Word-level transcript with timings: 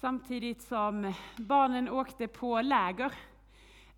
Samtidigt 0.00 0.62
som 0.62 1.12
barnen 1.36 1.88
åkte 1.88 2.26
på 2.26 2.60
läger 2.60 3.12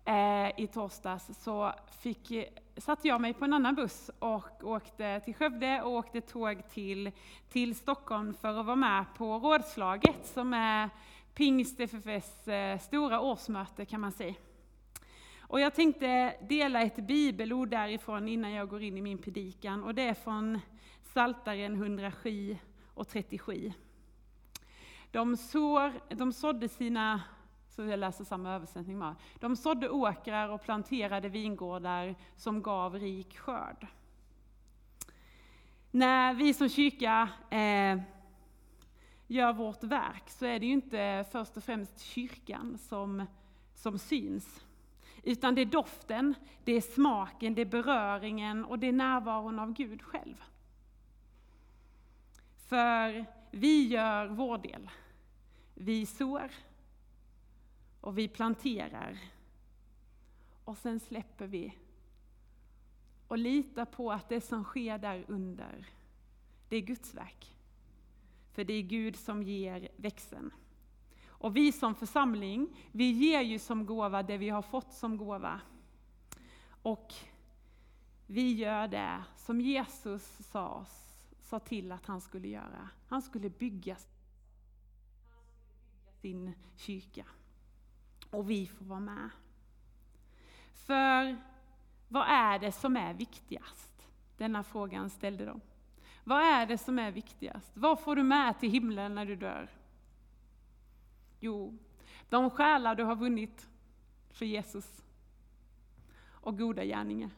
eh, 0.05 0.59
i 0.59 0.67
torsdags 0.73 1.43
så 1.43 1.73
fick, 2.01 2.31
satte 2.77 3.07
jag 3.07 3.21
mig 3.21 3.33
på 3.33 3.45
en 3.45 3.53
annan 3.53 3.75
buss 3.75 4.11
och 4.19 4.63
åkte 4.63 5.19
till 5.19 5.35
Skövde 5.35 5.81
och 5.81 5.91
åkte 5.91 6.21
tåg 6.21 6.69
till, 6.69 7.11
till 7.49 7.75
Stockholm 7.75 8.33
för 8.33 8.59
att 8.59 8.65
vara 8.65 8.75
med 8.75 9.05
på 9.17 9.39
rådslaget 9.39 10.27
som 10.27 10.53
är 10.53 10.89
Pingst 11.33 11.79
FFS 11.79 12.47
eh, 12.47 12.79
stora 12.79 13.21
årsmöte 13.21 13.85
kan 13.85 14.01
man 14.01 14.11
säga. 14.11 14.35
Och 15.39 15.59
jag 15.59 15.75
tänkte 15.75 16.35
dela 16.49 16.81
ett 16.81 17.07
bibelord 17.07 17.69
därifrån 17.69 18.27
innan 18.27 18.51
jag 18.51 18.69
går 18.69 18.81
in 18.81 18.97
i 18.97 19.01
min 19.01 19.17
predikan 19.17 19.83
och 19.83 19.95
det 19.95 20.03
är 20.03 20.13
från 20.13 20.59
Saltaren 21.03 21.73
107 21.73 22.57
och 22.93 23.07
37. 23.07 23.73
De, 25.11 25.37
sår, 25.37 26.15
de 26.15 26.33
sådde 26.33 26.69
sina, 26.69 27.21
så 27.67 27.85
jag 27.85 27.99
läser 27.99 28.23
samma 28.23 28.55
översättning 28.55 28.97
med, 28.97 29.15
de 29.39 29.55
sådde 29.55 29.89
åkrar 29.89 30.49
och 30.49 30.61
planterade 30.61 31.29
vingårdar 31.29 32.15
som 32.35 32.61
gav 32.61 32.95
rik 32.95 33.37
skörd. 33.37 33.87
När 35.91 36.33
vi 36.33 36.53
som 36.53 36.69
kyrka 36.69 37.29
eh, 37.49 37.99
gör 39.27 39.53
vårt 39.53 39.83
verk 39.83 40.29
så 40.29 40.45
är 40.45 40.59
det 40.59 40.65
ju 40.65 40.73
inte 40.73 41.25
först 41.31 41.57
och 41.57 41.63
främst 41.63 41.99
kyrkan 41.99 42.77
som, 42.77 43.25
som 43.75 43.99
syns. 43.99 44.65
Utan 45.23 45.55
det 45.55 45.61
är 45.61 45.65
doften, 45.65 46.35
det 46.63 46.71
är 46.71 46.81
smaken, 46.81 47.55
det 47.55 47.61
är 47.61 47.65
beröringen 47.65 48.65
och 48.65 48.79
det 48.79 48.87
är 48.87 48.91
närvaron 48.91 49.59
av 49.59 49.73
Gud 49.73 50.01
själv. 50.01 50.43
För 52.67 53.25
vi 53.51 53.87
gör 53.87 54.27
vår 54.27 54.57
del. 54.57 54.89
Vi 55.73 56.05
sår 56.05 56.51
och 58.01 58.17
vi 58.17 58.27
planterar. 58.27 59.17
Och 60.63 60.77
sen 60.77 60.99
släpper 60.99 61.47
vi 61.47 61.77
och 63.27 63.37
litar 63.37 63.85
på 63.85 64.11
att 64.11 64.29
det 64.29 64.41
som 64.41 64.63
sker 64.63 64.97
där 64.97 65.25
under, 65.27 65.85
det 66.69 66.75
är 66.75 66.81
Guds 66.81 67.13
verk. 67.13 67.55
För 68.51 68.63
det 68.63 68.73
är 68.73 68.81
Gud 68.81 69.15
som 69.15 69.43
ger 69.43 69.89
växeln. 69.95 70.51
Och 71.27 71.55
vi 71.55 71.71
som 71.71 71.95
församling, 71.95 72.75
vi 72.91 73.11
ger 73.11 73.41
ju 73.41 73.59
som 73.59 73.85
gåva 73.85 74.23
det 74.23 74.37
vi 74.37 74.49
har 74.49 74.61
fått 74.61 74.93
som 74.93 75.17
gåva. 75.17 75.61
Och 76.81 77.13
vi 78.27 78.53
gör 78.53 78.87
det 78.87 79.23
som 79.35 79.61
Jesus 79.61 80.37
sa, 80.51 80.69
oss, 80.69 81.08
sa 81.49 81.59
till 81.59 81.91
att 81.91 82.05
han 82.05 82.21
skulle 82.21 82.47
göra. 82.47 82.89
Han 83.07 83.21
skulle 83.21 83.49
bygga 83.49 83.97
sin 86.21 86.53
kyrka. 86.75 87.25
Och 88.29 88.49
vi 88.49 88.67
får 88.67 88.85
vara 88.85 88.99
med. 88.99 89.29
För 90.73 91.37
vad 92.07 92.27
är 92.27 92.59
det 92.59 92.71
som 92.71 92.97
är 92.97 93.13
viktigast? 93.13 94.07
Denna 94.37 94.63
frågan 94.63 95.09
ställde 95.09 95.45
de. 95.45 95.61
Vad 96.23 96.41
är 96.41 96.65
det 96.65 96.77
som 96.77 96.99
är 96.99 97.11
viktigast? 97.11 97.77
Vad 97.77 97.99
får 97.99 98.15
du 98.15 98.23
med 98.23 98.59
till 98.59 98.71
himlen 98.71 99.15
när 99.15 99.25
du 99.25 99.35
dör? 99.35 99.69
Jo, 101.39 101.77
de 102.29 102.49
själar 102.49 102.95
du 102.95 103.03
har 103.03 103.15
vunnit 103.15 103.69
för 104.29 104.45
Jesus 104.45 105.03
och 106.27 106.57
goda 106.57 106.85
gärningar. 106.85 107.29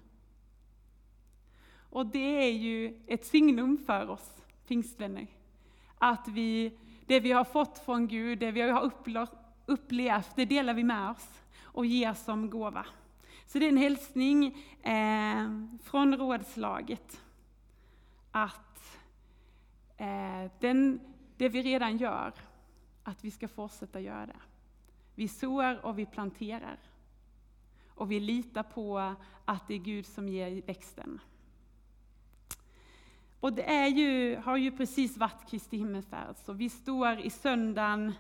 Och 1.92 2.06
det 2.06 2.46
är 2.48 2.52
ju 2.52 3.04
ett 3.08 3.26
signum 3.26 3.78
för 3.78 4.10
oss 4.10 4.44
pingstvänner. 4.68 5.28
Att 5.98 6.28
vi, 6.28 6.78
det 7.06 7.20
vi 7.20 7.32
har 7.32 7.44
fått 7.44 7.80
från 7.80 8.08
Gud, 8.08 8.40
det 8.40 8.52
vi 8.52 8.62
har 8.62 8.92
upplevt, 9.66 10.36
det 10.36 10.46
delar 10.46 10.74
vi 10.74 10.84
med 10.84 11.12
oss 11.12 11.42
och 11.62 11.86
ger 11.86 12.14
som 12.14 12.50
gåva. 12.50 12.86
Så 13.46 13.60
det 13.60 13.66
är 13.66 13.70
en 13.70 13.78
hälsning 13.78 14.46
eh, 14.84 15.68
från 15.84 16.18
rådslaget 16.18 17.22
att 18.32 19.00
eh, 19.98 20.52
den, 20.60 21.00
det 21.38 21.50
vi 21.50 21.62
redan 21.62 21.98
gör 21.98 22.34
att 23.04 23.24
vi 23.24 23.32
ska 23.32 23.48
fortsätta 23.48 24.00
göra 24.00 24.26
det. 24.26 24.40
Vi 25.16 25.28
sår 25.28 25.86
och 25.86 26.00
vi 26.00 26.06
planterar. 26.06 26.80
Och 27.88 28.12
vi 28.12 28.20
litar 28.20 28.64
på 28.64 29.16
att 29.46 29.68
det 29.68 29.74
är 29.74 29.78
Gud 29.78 30.06
som 30.06 30.30
ger 30.30 30.62
växten. 30.62 31.20
Och 33.42 33.54
det 33.54 33.70
är 33.70 33.88
ju, 33.88 34.36
har 34.36 34.58
ju 34.58 34.72
precis 34.72 35.18
varit 35.18 35.50
Kristi 35.50 35.78
himmelsfärd, 35.78 36.36
så 36.36 36.54
vi 36.54 36.70
står 36.70 37.20
i 37.20 37.30
söndagen 37.30 38.14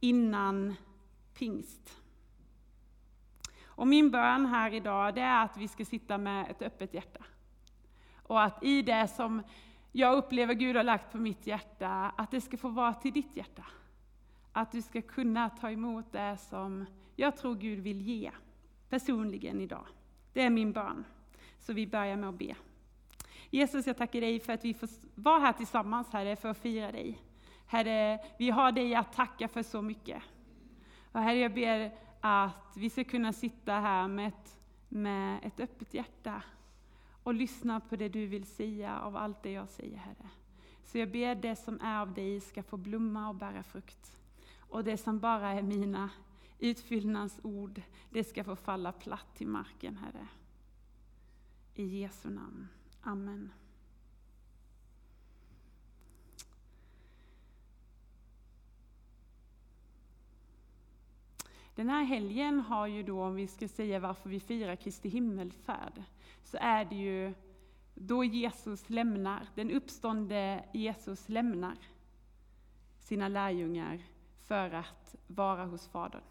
innan 0.00 0.74
pingst. 1.34 2.00
Och 3.64 3.86
min 3.86 4.10
bön 4.10 4.46
här 4.46 4.74
idag 4.74 5.14
det 5.14 5.20
är 5.20 5.44
att 5.44 5.56
vi 5.56 5.68
ska 5.68 5.84
sitta 5.84 6.18
med 6.18 6.50
ett 6.50 6.62
öppet 6.62 6.94
hjärta. 6.94 7.24
Och 8.22 8.42
att 8.42 8.64
i 8.64 8.82
det 8.82 9.08
som 9.08 9.42
jag 9.92 10.16
upplever 10.16 10.54
Gud 10.54 10.76
har 10.76 10.84
lagt 10.84 11.12
på 11.12 11.18
mitt 11.18 11.46
hjärta, 11.46 12.12
att 12.16 12.30
det 12.30 12.40
ska 12.40 12.56
få 12.56 12.68
vara 12.68 12.94
till 12.94 13.12
ditt 13.12 13.36
hjärta. 13.36 13.64
Att 14.52 14.72
du 14.72 14.82
ska 14.82 15.02
kunna 15.02 15.50
ta 15.50 15.70
emot 15.70 16.12
det 16.12 16.36
som 16.36 16.86
jag 17.16 17.36
tror 17.36 17.54
Gud 17.54 17.78
vill 17.78 18.02
ge 18.02 18.30
personligen 18.88 19.60
idag. 19.60 19.86
Det 20.32 20.42
är 20.42 20.50
min 20.50 20.72
bön. 20.72 21.04
Så 21.58 21.72
vi 21.72 21.86
börjar 21.86 22.16
med 22.16 22.28
att 22.28 22.38
be. 22.38 22.54
Jesus, 23.54 23.86
jag 23.86 23.96
tackar 23.96 24.20
dig 24.20 24.40
för 24.40 24.52
att 24.52 24.64
vi 24.64 24.74
får 24.74 24.88
vara 25.14 25.38
här 25.38 25.52
tillsammans, 25.52 26.12
Herre, 26.12 26.36
för 26.36 26.48
att 26.48 26.58
fira 26.58 26.92
dig. 26.92 27.22
Herre, 27.66 28.24
vi 28.38 28.50
har 28.50 28.72
dig 28.72 28.94
att 28.94 29.12
tacka 29.12 29.48
för 29.48 29.62
så 29.62 29.82
mycket. 29.82 30.22
Och 31.12 31.20
Herre, 31.20 31.38
jag 31.38 31.54
ber 31.54 31.92
att 32.20 32.76
vi 32.76 32.90
ska 32.90 33.04
kunna 33.04 33.32
sitta 33.32 33.72
här 33.72 34.08
med 34.08 34.28
ett, 34.28 34.56
med 34.88 35.40
ett 35.42 35.60
öppet 35.60 35.94
hjärta 35.94 36.42
och 37.22 37.34
lyssna 37.34 37.80
på 37.80 37.96
det 37.96 38.08
du 38.08 38.26
vill 38.26 38.46
säga 38.46 38.98
av 39.00 39.16
allt 39.16 39.42
det 39.42 39.50
jag 39.50 39.68
säger, 39.68 39.96
Herre. 39.96 40.28
Så 40.84 40.98
jag 40.98 41.10
ber 41.10 41.34
det 41.34 41.56
som 41.56 41.80
är 41.80 42.00
av 42.00 42.14
dig 42.14 42.40
ska 42.40 42.62
få 42.62 42.76
blomma 42.76 43.28
och 43.28 43.34
bära 43.34 43.62
frukt. 43.62 44.16
Och 44.58 44.84
det 44.84 44.96
som 44.96 45.18
bara 45.18 45.48
är 45.48 45.62
mina 45.62 46.10
utfyllnadsord, 46.58 47.82
det 48.10 48.24
ska 48.24 48.44
få 48.44 48.56
falla 48.56 48.92
platt 48.92 49.34
till 49.34 49.48
marken, 49.48 49.96
Herre. 49.96 50.28
I 51.74 52.00
Jesu 52.00 52.30
namn. 52.30 52.68
Amen. 53.04 53.52
Den 61.74 61.88
här 61.88 62.04
helgen 62.04 62.60
har 62.60 62.86
ju 62.86 63.02
då, 63.02 63.22
om 63.22 63.34
vi 63.34 63.46
ska 63.46 63.68
säga 63.68 63.98
varför 63.98 64.30
vi 64.30 64.40
firar 64.40 64.76
Kristi 64.76 65.08
himmelfärd, 65.08 66.02
så 66.44 66.56
är 66.60 66.84
det 66.84 66.96
ju 66.96 67.34
då 67.94 68.24
Jesus 68.24 68.90
lämnar, 68.90 69.48
den 69.54 69.70
uppståndne 69.70 70.64
Jesus 70.72 71.28
lämnar 71.28 71.76
sina 72.98 73.28
lärjungar 73.28 74.02
för 74.46 74.70
att 74.70 75.16
vara 75.26 75.64
hos 75.64 75.88
Fadern. 75.88 76.22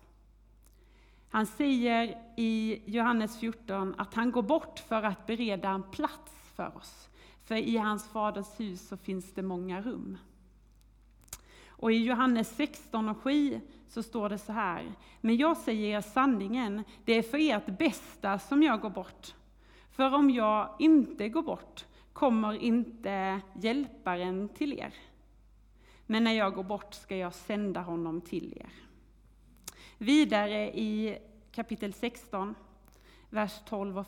Han 1.29 1.45
säger 1.45 2.33
i 2.37 2.81
Johannes 2.85 3.39
14 3.39 3.95
att 3.97 4.13
han 4.13 4.31
går 4.31 4.41
bort 4.41 4.79
för 4.79 5.03
att 5.03 5.25
bereda 5.27 5.69
en 5.69 5.83
plats 5.83 6.42
för 6.55 6.77
oss. 6.77 7.09
För 7.45 7.55
i 7.55 7.77
hans 7.77 8.07
faders 8.07 8.59
hus 8.59 8.87
så 8.87 8.97
finns 8.97 9.33
det 9.33 9.41
många 9.41 9.81
rum. 9.81 10.17
Och 11.67 11.91
i 11.91 12.03
Johannes 12.03 12.55
16 12.55 13.09
och 13.09 13.17
7 13.17 13.61
så 13.87 14.03
står 14.03 14.29
det 14.29 14.37
så 14.37 14.53
här. 14.53 14.91
Men 15.21 15.37
jag 15.37 15.57
säger 15.57 15.97
er 15.97 16.01
sanningen, 16.01 16.83
det 17.05 17.13
är 17.13 17.23
för 17.23 17.51
ert 17.51 17.77
bästa 17.77 18.39
som 18.39 18.63
jag 18.63 18.81
går 18.81 18.89
bort. 18.89 19.35
För 19.91 20.13
om 20.13 20.29
jag 20.29 20.75
inte 20.79 21.29
går 21.29 21.43
bort 21.43 21.85
kommer 22.13 22.53
inte 22.53 23.41
hjälparen 23.53 24.49
till 24.49 24.73
er. 24.73 24.93
Men 26.05 26.23
när 26.23 26.33
jag 26.33 26.53
går 26.53 26.63
bort 26.63 26.93
ska 26.93 27.17
jag 27.17 27.33
sända 27.33 27.81
honom 27.81 28.21
till 28.21 28.57
er. 28.57 28.69
Vidare 29.97 30.79
i 30.79 31.17
kapitel 31.51 31.93
16, 31.93 32.55
vers 33.33 33.61
12 33.65 33.99
och 33.99 34.07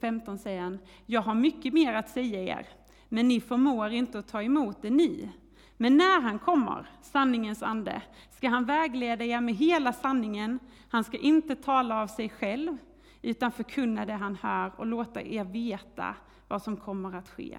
15 0.00 0.38
säger 0.38 0.60
han, 0.60 0.78
Jag 1.06 1.20
har 1.20 1.34
mycket 1.34 1.74
mer 1.74 1.94
att 1.94 2.08
säga 2.08 2.42
er, 2.42 2.66
men 3.08 3.28
ni 3.28 3.40
förmår 3.40 3.88
inte 3.88 4.18
att 4.18 4.28
ta 4.28 4.42
emot 4.42 4.82
det 4.82 4.90
ni. 4.90 5.30
Men 5.76 5.96
när 5.96 6.20
han 6.20 6.38
kommer, 6.38 6.86
sanningens 7.02 7.62
ande, 7.62 8.02
ska 8.30 8.48
han 8.48 8.64
vägleda 8.64 9.24
er 9.24 9.40
med 9.40 9.54
hela 9.54 9.92
sanningen. 9.92 10.58
Han 10.88 11.04
ska 11.04 11.18
inte 11.18 11.56
tala 11.56 12.02
av 12.02 12.06
sig 12.06 12.28
själv, 12.28 12.76
utan 13.22 13.52
förkunna 13.52 14.06
det 14.06 14.12
han 14.12 14.36
hör 14.36 14.72
och 14.76 14.86
låta 14.86 15.22
er 15.22 15.44
veta 15.44 16.14
vad 16.48 16.62
som 16.62 16.76
kommer 16.76 17.16
att 17.16 17.28
ske. 17.28 17.58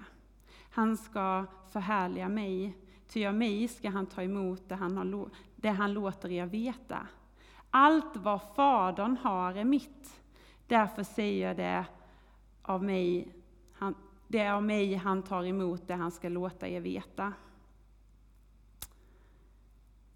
Han 0.70 0.96
ska 0.96 1.46
förhärliga 1.72 2.28
mig, 2.28 2.76
Ty 3.12 3.26
av 3.26 3.34
mig 3.34 3.68
ska 3.68 3.90
han 3.90 4.06
ta 4.06 4.22
emot 4.22 4.68
det 4.68 4.74
han, 4.74 4.96
har, 4.96 5.30
det 5.56 5.68
han 5.68 5.92
låter 5.92 6.30
er 6.30 6.46
veta. 6.46 7.06
Allt 7.70 8.16
vad 8.16 8.40
Fadern 8.56 9.16
har 9.22 9.54
är 9.54 9.64
mitt. 9.64 10.21
Därför 10.72 11.02
säger 11.02 11.48
jag 11.48 11.56
det 11.56 11.84
av 12.62 12.84
mig, 12.84 13.28
han, 13.72 13.94
det 14.28 14.38
är 14.38 14.52
av 14.52 14.62
mig 14.62 14.94
han 14.94 15.22
tar 15.22 15.44
emot 15.44 15.88
det 15.88 15.94
han 15.94 16.10
ska 16.10 16.28
låta 16.28 16.68
er 16.68 16.80
veta. 16.80 17.32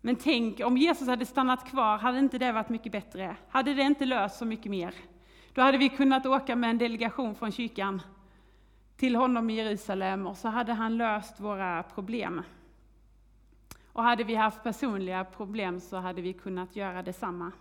Men 0.00 0.16
tänk 0.16 0.60
om 0.60 0.76
Jesus 0.76 1.08
hade 1.08 1.26
stannat 1.26 1.70
kvar, 1.70 1.98
hade 1.98 2.18
inte 2.18 2.38
det 2.38 2.52
varit 2.52 2.68
mycket 2.68 2.92
bättre? 2.92 3.36
Hade 3.48 3.74
det 3.74 3.82
inte 3.82 4.04
löst 4.04 4.38
så 4.38 4.44
mycket 4.44 4.70
mer? 4.70 4.94
Då 5.52 5.62
hade 5.62 5.78
vi 5.78 5.88
kunnat 5.88 6.26
åka 6.26 6.56
med 6.56 6.70
en 6.70 6.78
delegation 6.78 7.34
från 7.34 7.52
kyrkan 7.52 8.02
till 8.96 9.16
honom 9.16 9.50
i 9.50 9.54
Jerusalem 9.54 10.26
och 10.26 10.36
så 10.36 10.48
hade 10.48 10.72
han 10.72 10.96
löst 10.96 11.40
våra 11.40 11.82
problem. 11.82 12.42
Och 13.92 14.02
hade 14.02 14.24
vi 14.24 14.34
haft 14.34 14.62
personliga 14.62 15.24
problem 15.24 15.80
så 15.80 15.96
hade 15.96 16.22
vi 16.22 16.32
kunnat 16.32 16.76
göra 16.76 17.02
detsamma. 17.02 17.52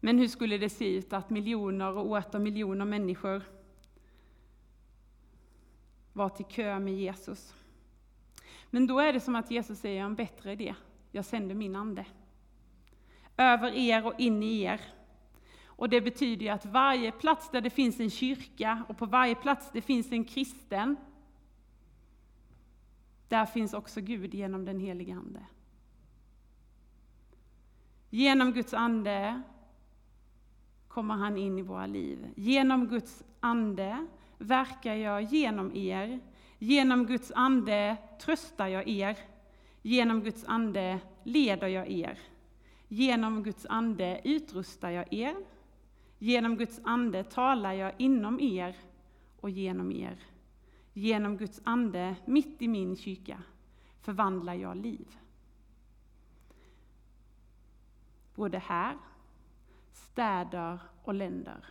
Men 0.00 0.18
hur 0.18 0.28
skulle 0.28 0.58
det 0.58 0.70
se 0.70 0.96
ut 0.96 1.12
att 1.12 1.30
miljoner 1.30 1.92
och 1.92 2.06
åter 2.06 2.38
miljoner 2.38 2.84
människor 2.84 3.42
var 6.12 6.28
till 6.28 6.44
kö 6.44 6.78
med 6.78 6.94
Jesus? 6.94 7.54
Men 8.70 8.86
då 8.86 8.98
är 9.00 9.12
det 9.12 9.20
som 9.20 9.34
att 9.34 9.50
Jesus 9.50 9.78
säger 9.78 10.02
en 10.04 10.14
bättre 10.14 10.52
idé. 10.52 10.74
Jag 11.12 11.24
sänder 11.24 11.54
min 11.54 11.76
ande. 11.76 12.06
Över 13.36 13.72
er 13.72 14.06
och 14.06 14.20
in 14.20 14.42
i 14.42 14.60
er. 14.60 14.80
Och 15.64 15.88
det 15.88 16.00
betyder 16.00 16.46
ju 16.46 16.48
att 16.48 16.66
varje 16.66 17.12
plats 17.12 17.50
där 17.50 17.60
det 17.60 17.70
finns 17.70 18.00
en 18.00 18.10
kyrka 18.10 18.84
och 18.88 18.98
på 18.98 19.06
varje 19.06 19.34
plats 19.34 19.70
det 19.72 19.80
finns 19.80 20.12
en 20.12 20.24
kristen, 20.24 20.96
där 23.28 23.46
finns 23.46 23.74
också 23.74 24.00
Gud 24.00 24.34
genom 24.34 24.64
den 24.64 24.80
helige 24.80 25.14
Ande. 25.14 25.46
Genom 28.10 28.52
Guds 28.52 28.74
ande 28.74 29.42
kommer 30.88 31.14
han 31.14 31.36
in 31.36 31.58
i 31.58 31.62
våra 31.62 31.86
liv. 31.86 32.32
Genom 32.36 32.88
Guds 32.88 33.24
ande 33.40 34.06
verkar 34.38 34.94
jag 34.94 35.22
genom 35.22 35.76
er. 35.76 36.20
Genom 36.58 37.06
Guds 37.06 37.32
ande 37.34 37.96
tröstar 38.20 38.66
jag 38.66 38.88
er. 38.88 39.18
Genom 39.82 40.20
Guds 40.20 40.44
ande 40.44 41.00
leder 41.22 41.68
jag 41.68 41.90
er. 41.90 42.18
Genom 42.88 43.42
Guds 43.42 43.66
ande 43.66 44.20
utrustar 44.24 44.90
jag 44.90 45.12
er. 45.12 45.34
Genom 46.18 46.56
Guds 46.56 46.80
ande 46.84 47.24
talar 47.24 47.72
jag 47.72 47.92
inom 47.98 48.40
er 48.40 48.76
och 49.40 49.50
genom 49.50 49.92
er. 49.92 50.18
Genom 50.92 51.36
Guds 51.36 51.60
ande 51.64 52.16
mitt 52.24 52.62
i 52.62 52.68
min 52.68 52.96
kyrka 52.96 53.42
förvandlar 54.00 54.54
jag 54.54 54.76
liv. 54.76 55.16
Både 58.34 58.58
här, 58.58 58.96
städer 59.98 60.78
och 61.04 61.14
länder. 61.14 61.64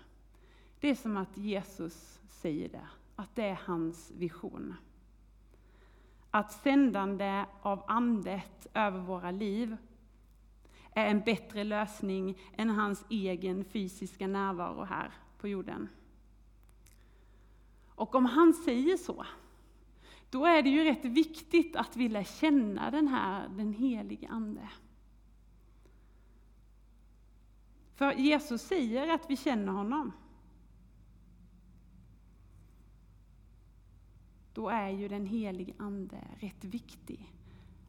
Det 0.79 0.89
är 0.89 0.95
som 0.95 1.17
att 1.17 1.37
Jesus 1.37 2.19
säger 2.29 2.69
det, 2.69 2.87
att 3.15 3.35
det 3.35 3.43
är 3.43 3.59
hans 3.65 4.11
vision. 4.11 4.75
Att 6.31 6.51
sändande 6.51 7.45
av 7.61 7.83
andet 7.87 8.67
över 8.73 8.99
våra 8.99 9.31
liv 9.31 9.77
är 10.93 11.05
en 11.05 11.19
bättre 11.19 11.63
lösning 11.63 12.37
än 12.57 12.69
hans 12.69 13.05
egen 13.09 13.65
fysiska 13.65 14.27
närvaro 14.27 14.83
här 14.83 15.11
på 15.37 15.47
jorden. 15.47 15.89
Och 17.87 18.15
om 18.15 18.25
han 18.25 18.53
säger 18.53 18.97
så, 18.97 19.25
då 20.29 20.45
är 20.45 20.63
det 20.63 20.69
ju 20.69 20.83
rätt 20.83 21.05
viktigt 21.05 21.75
att 21.75 21.95
vi 21.95 22.09
lär 22.09 22.23
känna 22.23 22.91
den 22.91 23.07
här, 23.07 23.49
den 23.49 23.73
helige 23.73 24.27
Ande. 24.27 24.69
För 27.97 28.13
Jesus 28.13 28.61
säger 28.61 29.13
att 29.13 29.29
vi 29.29 29.37
känner 29.37 29.71
honom. 29.71 30.11
Då 34.53 34.69
är 34.69 34.89
ju 34.89 35.07
den 35.07 35.25
helige 35.25 35.73
Ande 35.77 36.23
rätt 36.39 36.63
viktig 36.63 37.33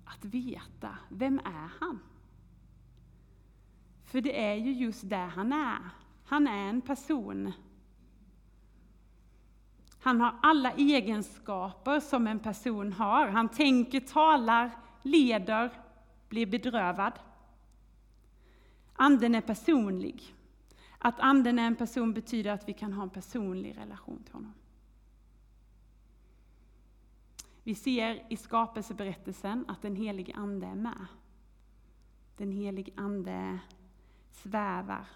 att 0.05 0.25
veta, 0.25 0.99
vem 1.09 1.39
är 1.39 1.71
han? 1.81 1.99
För 4.05 4.21
det 4.21 4.45
är 4.45 4.55
ju 4.55 4.73
just 4.73 5.09
där 5.09 5.27
han 5.27 5.53
är. 5.53 5.91
Han 6.25 6.47
är 6.47 6.69
en 6.69 6.81
person. 6.81 7.53
Han 10.01 10.21
har 10.21 10.39
alla 10.43 10.73
egenskaper 10.73 12.01
som 12.01 12.27
en 12.27 12.39
person 12.39 12.93
har. 12.93 13.27
Han 13.27 13.49
tänker, 13.49 14.01
talar, 14.01 14.71
leder, 15.03 15.71
blir 16.29 16.47
bedrövad. 16.47 17.13
Anden 19.01 19.35
är 19.35 19.41
personlig. 19.41 20.35
Att 20.99 21.21
anden 21.21 21.59
är 21.59 21.67
en 21.67 21.77
person 21.77 22.15
betyder 22.15 22.51
att 22.51 22.69
vi 22.69 22.73
kan 22.73 22.93
ha 22.93 23.03
en 23.03 23.11
personlig 23.11 23.77
relation 23.77 24.23
till 24.25 24.35
honom. 24.35 24.53
Vi 27.63 27.75
ser 27.75 28.27
i 28.29 28.37
skapelseberättelsen 28.37 29.65
att 29.69 29.83
den 29.83 29.97
helige 29.97 30.35
Ande 30.35 30.67
är 30.67 30.75
med. 30.75 31.07
Den 32.37 32.53
helige 32.53 32.93
Ande 32.97 33.59
svävar. 34.33 35.07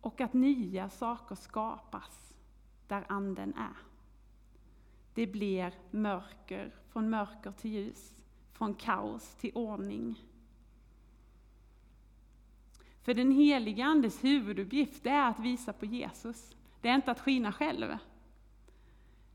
Och 0.00 0.20
att 0.20 0.32
nya 0.32 0.90
saker 0.90 1.34
skapas 1.34 2.34
där 2.86 3.04
Anden 3.08 3.54
är. 3.54 3.76
Det 5.14 5.26
blir 5.26 5.74
mörker, 5.90 6.74
från 6.88 7.10
mörker 7.10 7.52
till 7.52 7.70
ljus, 7.70 8.17
från 8.58 8.74
kaos 8.74 9.34
till 9.34 9.52
ordning. 9.54 10.24
För 13.02 13.14
den 13.14 13.32
heliga 13.32 13.84
Andes 13.84 14.24
huvuduppgift 14.24 15.06
är 15.06 15.28
att 15.28 15.38
visa 15.38 15.72
på 15.72 15.86
Jesus. 15.86 16.56
Det 16.80 16.88
är 16.88 16.94
inte 16.94 17.10
att 17.10 17.20
skina 17.20 17.52
själv. 17.52 17.98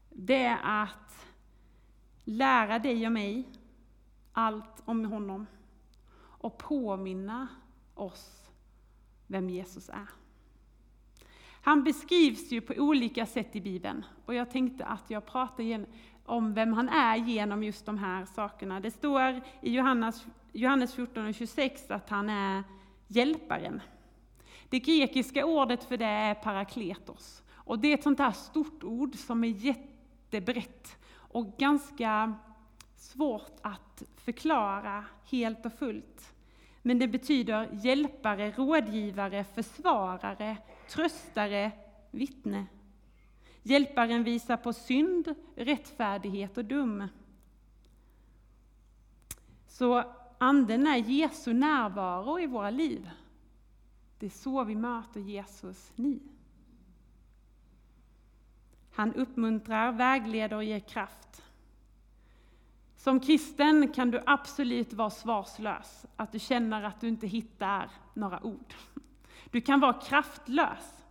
Det 0.09 0.43
är 0.43 0.83
att 0.83 1.27
lära 2.23 2.79
dig 2.79 3.05
och 3.05 3.11
mig 3.11 3.49
allt 4.33 4.81
om 4.85 5.05
honom 5.05 5.47
och 6.15 6.57
påminna 6.57 7.47
oss 7.93 8.51
vem 9.27 9.49
Jesus 9.49 9.89
är. 9.89 10.09
Han 11.61 11.83
beskrivs 11.83 12.51
ju 12.51 12.61
på 12.61 12.73
olika 12.73 13.25
sätt 13.25 13.55
i 13.55 13.61
Bibeln 13.61 14.05
och 14.25 14.33
jag 14.33 14.51
tänkte 14.51 14.85
att 14.85 15.09
jag 15.09 15.25
pratar 15.25 15.63
om 16.25 16.53
vem 16.53 16.73
han 16.73 16.89
är 16.89 17.15
genom 17.15 17.63
just 17.63 17.85
de 17.85 17.97
här 17.97 18.25
sakerna. 18.25 18.79
Det 18.79 18.91
står 18.91 19.41
i 19.61 19.75
Johannes, 19.75 20.25
Johannes 20.51 20.93
14 20.95 21.27
och 21.27 21.35
26 21.35 21.91
att 21.91 22.09
han 22.09 22.29
är 22.29 22.63
hjälparen. 23.07 23.81
Det 24.69 24.79
grekiska 24.79 25.45
ordet 25.45 25.83
för 25.83 25.97
det 25.97 26.05
är 26.05 26.33
parakletos 26.33 27.43
och 27.53 27.79
det 27.79 27.87
är 27.87 27.93
ett 27.93 28.03
sånt 28.03 28.19
här 28.19 28.31
stort 28.31 28.83
ord 28.83 29.15
som 29.15 29.43
är 29.43 29.47
jättebrett 29.47 30.97
och 31.15 31.57
ganska 31.57 32.33
svårt 32.95 33.57
att 33.61 34.03
förklara 34.15 35.05
helt 35.31 35.65
och 35.65 35.73
fullt. 35.73 36.33
Men 36.81 36.99
det 36.99 37.07
betyder 37.07 37.69
hjälpare, 37.71 38.51
rådgivare, 38.51 39.43
försvarare, 39.43 40.57
tröstare, 40.89 41.71
vittne. 42.11 42.65
Hjälparen 43.63 44.23
visar 44.23 44.57
på 44.57 44.73
synd, 44.73 45.35
rättfärdighet 45.55 46.57
och 46.57 46.65
dum. 46.65 47.07
Så 49.67 50.03
Anden 50.37 50.87
är 50.87 50.97
Jesu 50.97 51.53
närvaro 51.53 52.39
i 52.39 52.45
våra 52.45 52.69
liv. 52.69 53.09
Det 54.19 54.25
är 54.25 54.29
så 54.29 54.63
vi 54.63 54.75
möter 54.75 55.19
Jesus 55.19 55.91
nu. 55.95 56.19
Han 58.91 59.13
uppmuntrar, 59.13 59.91
vägleder 59.91 60.55
och 60.55 60.63
ger 60.63 60.79
kraft. 60.79 61.43
Som 62.95 63.19
kristen 63.19 63.87
kan 63.87 64.11
du 64.11 64.23
absolut 64.25 64.93
vara 64.93 65.09
svarslös, 65.09 66.05
att 66.15 66.31
du 66.31 66.39
känner 66.39 66.83
att 66.83 67.01
du 67.01 67.07
inte 67.07 67.27
hittar 67.27 67.91
några 68.13 68.43
ord. 68.43 68.73
Du 69.51 69.61
kan 69.61 69.79
vara 69.79 69.93
kraftlös. 69.93 71.02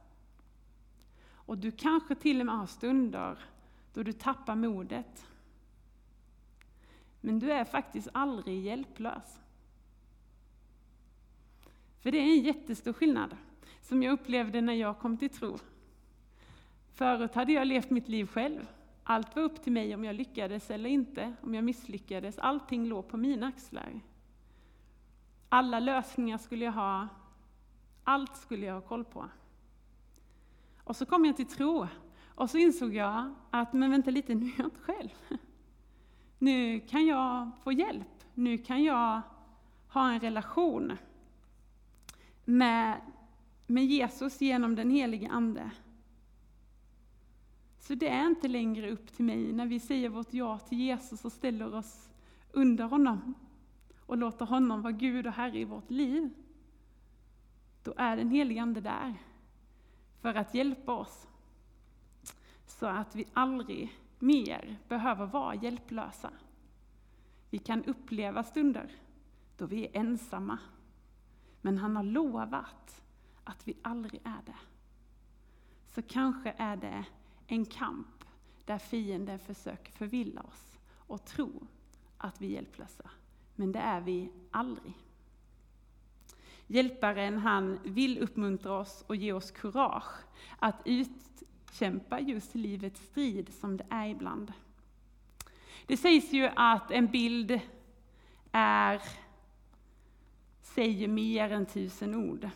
Och 1.47 1.59
du 1.59 1.71
kanske 1.71 2.15
till 2.15 2.41
och 2.41 2.47
med 2.47 2.59
har 2.59 2.67
stunder 2.67 3.39
då 3.95 4.03
du 4.03 4.13
tappar 4.13 4.55
modet. 4.55 5.27
Men 7.21 7.39
du 7.39 7.53
är 7.53 7.65
faktiskt 7.65 8.09
aldrig 8.13 8.65
hjälplös. 8.65 9.41
För 12.01 12.11
det 12.11 12.19
är 12.19 12.23
en 12.23 12.41
jättestor 12.41 12.93
skillnad, 12.93 13.37
som 13.83 14.03
jag 14.03 14.13
upplevde 14.13 14.61
när 14.61 14.73
jag 14.73 14.99
kom 14.99 15.17
till 15.17 15.31
tro. 15.31 15.59
Förut 16.95 17.35
hade 17.35 17.53
jag 17.53 17.67
levt 17.67 17.91
mitt 17.91 18.09
liv 18.09 18.27
själv. 18.27 18.69
Allt 19.05 19.37
var 19.37 19.43
upp 19.43 19.63
till 19.63 19.73
mig 19.73 19.95
om 19.95 20.05
jag 20.05 20.17
lyckades 20.17 20.71
eller 20.71 20.91
inte, 20.91 21.35
om 21.41 21.55
jag 21.55 21.65
misslyckades. 21.65 22.39
Allting 22.39 22.87
låg 22.87 23.09
på 23.09 23.17
mina 23.17 23.47
axlar. 23.47 24.01
Alla 25.49 25.81
lösningar 25.81 26.39
skulle 26.39 26.65
jag 26.65 26.73
ha, 26.73 27.09
allt 28.05 28.37
skulle 28.37 28.67
jag 28.67 28.75
ha 28.75 28.81
koll 28.81 29.05
på. 29.05 29.29
Och 30.85 30.97
så 30.97 31.07
kom 31.07 31.25
jag 31.25 31.37
till 31.37 31.47
tro, 31.47 31.87
och 32.35 32.51
så 32.51 32.59
insåg 32.59 32.95
jag 32.95 33.35
att, 33.51 33.73
men 33.73 33.91
vänta 33.91 34.11
lite, 34.11 34.35
nu 34.35 34.47
är 34.47 34.55
jag 34.57 34.67
inte 34.67 34.81
själv. 34.81 35.09
Nu 36.39 36.81
kan 36.81 37.07
jag 37.07 37.51
få 37.63 37.73
hjälp, 37.73 38.25
nu 38.35 38.59
kan 38.59 38.85
jag 38.85 39.21
ha 39.89 40.13
en 40.13 40.21
relation 40.21 40.93
med, 42.45 43.01
med 43.67 43.85
Jesus 43.85 44.41
genom 44.41 44.75
den 44.75 44.91
helige 44.91 45.29
Ande. 45.29 45.71
Så 47.79 47.95
det 47.95 48.09
är 48.09 48.27
inte 48.27 48.49
längre 48.49 48.91
upp 48.91 49.13
till 49.17 49.25
mig 49.25 49.53
när 49.53 49.67
vi 49.67 49.81
säger 49.81 50.09
vårt 50.09 50.33
ja 50.33 50.59
till 50.59 50.81
Jesus 50.81 51.25
och 51.25 51.33
ställer 51.33 51.75
oss 51.75 52.11
under 52.53 52.85
honom 52.85 53.35
och 54.07 54.17
låter 54.17 54.47
honom 54.47 54.83
vara 54.83 54.93
Gud 54.93 55.27
och 55.27 55.33
Herre 55.33 55.59
i 55.59 55.65
vårt 55.65 55.91
liv. 55.91 56.31
Då 57.83 57.95
är 57.97 58.17
den 58.17 58.31
helige 58.31 58.63
Ande 58.63 58.81
där 58.81 59.15
för 60.23 60.35
att 60.35 60.55
hjälpa 60.55 60.95
oss 60.95 61.29
så 62.67 62.87
att 62.87 63.17
vi 63.17 63.27
aldrig 63.33 63.99
mer 64.19 64.77
behöver 64.89 65.27
vara 65.27 65.55
hjälplösa. 65.55 66.31
Vi 67.51 67.59
kan 67.59 67.85
uppleva 67.85 68.45
stunder 68.45 68.91
då 69.57 69.67
vi 69.67 69.87
är 69.87 69.97
ensamma. 69.97 70.59
Men 71.61 71.79
han 71.79 71.97
har 71.97 72.03
lovat 72.03 73.03
att 73.45 73.69
vi 73.69 73.77
aldrig 73.83 74.21
är 74.25 74.43
det. 74.47 74.59
Så 75.87 76.03
kanske 76.03 76.55
är 76.57 76.77
det 76.77 77.05
en 77.47 77.65
kamp 77.65 78.25
där 78.65 78.79
fienden 78.79 79.39
försöker 79.39 79.93
förvilla 79.93 80.41
oss 80.43 80.79
och 80.95 81.25
tro 81.25 81.67
att 82.19 82.41
vi 82.41 82.47
är 82.47 82.51
hjälplösa. 82.51 83.11
Men 83.55 83.73
det 83.73 83.79
är 83.79 84.01
vi 84.01 84.33
aldrig. 84.51 84.95
Hjälparen 86.73 87.39
han 87.39 87.79
vill 87.85 88.19
uppmuntra 88.19 88.73
oss 88.73 89.05
och 89.07 89.17
ge 89.17 89.33
oss 89.33 89.51
kurage 89.51 90.25
att 90.59 90.83
utkämpa 90.85 92.21
just 92.21 92.55
livets 92.55 93.01
strid 93.01 93.55
som 93.61 93.77
det 93.77 93.87
är 93.91 94.07
ibland. 94.07 94.53
Det 95.87 95.97
sägs 95.97 96.33
ju 96.33 96.51
att 96.57 96.91
en 96.91 97.07
bild 97.07 97.61
är, 98.53 99.03
säger 100.61 101.09
mer 101.09 101.53
än 101.53 101.67
tusen 101.67 102.15
ord. 102.15 102.49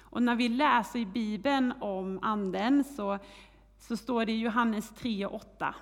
Och 0.00 0.22
när 0.22 0.34
vi 0.34 0.48
läser 0.48 0.98
i 0.98 1.06
Bibeln 1.06 1.72
om 1.80 2.18
Anden 2.22 2.84
så, 2.84 3.18
så 3.78 3.96
står 3.96 4.26
det 4.26 4.32
i 4.32 4.40
Johannes 4.40 4.90
3 4.90 5.26
och 5.26 5.34
8. 5.34 5.74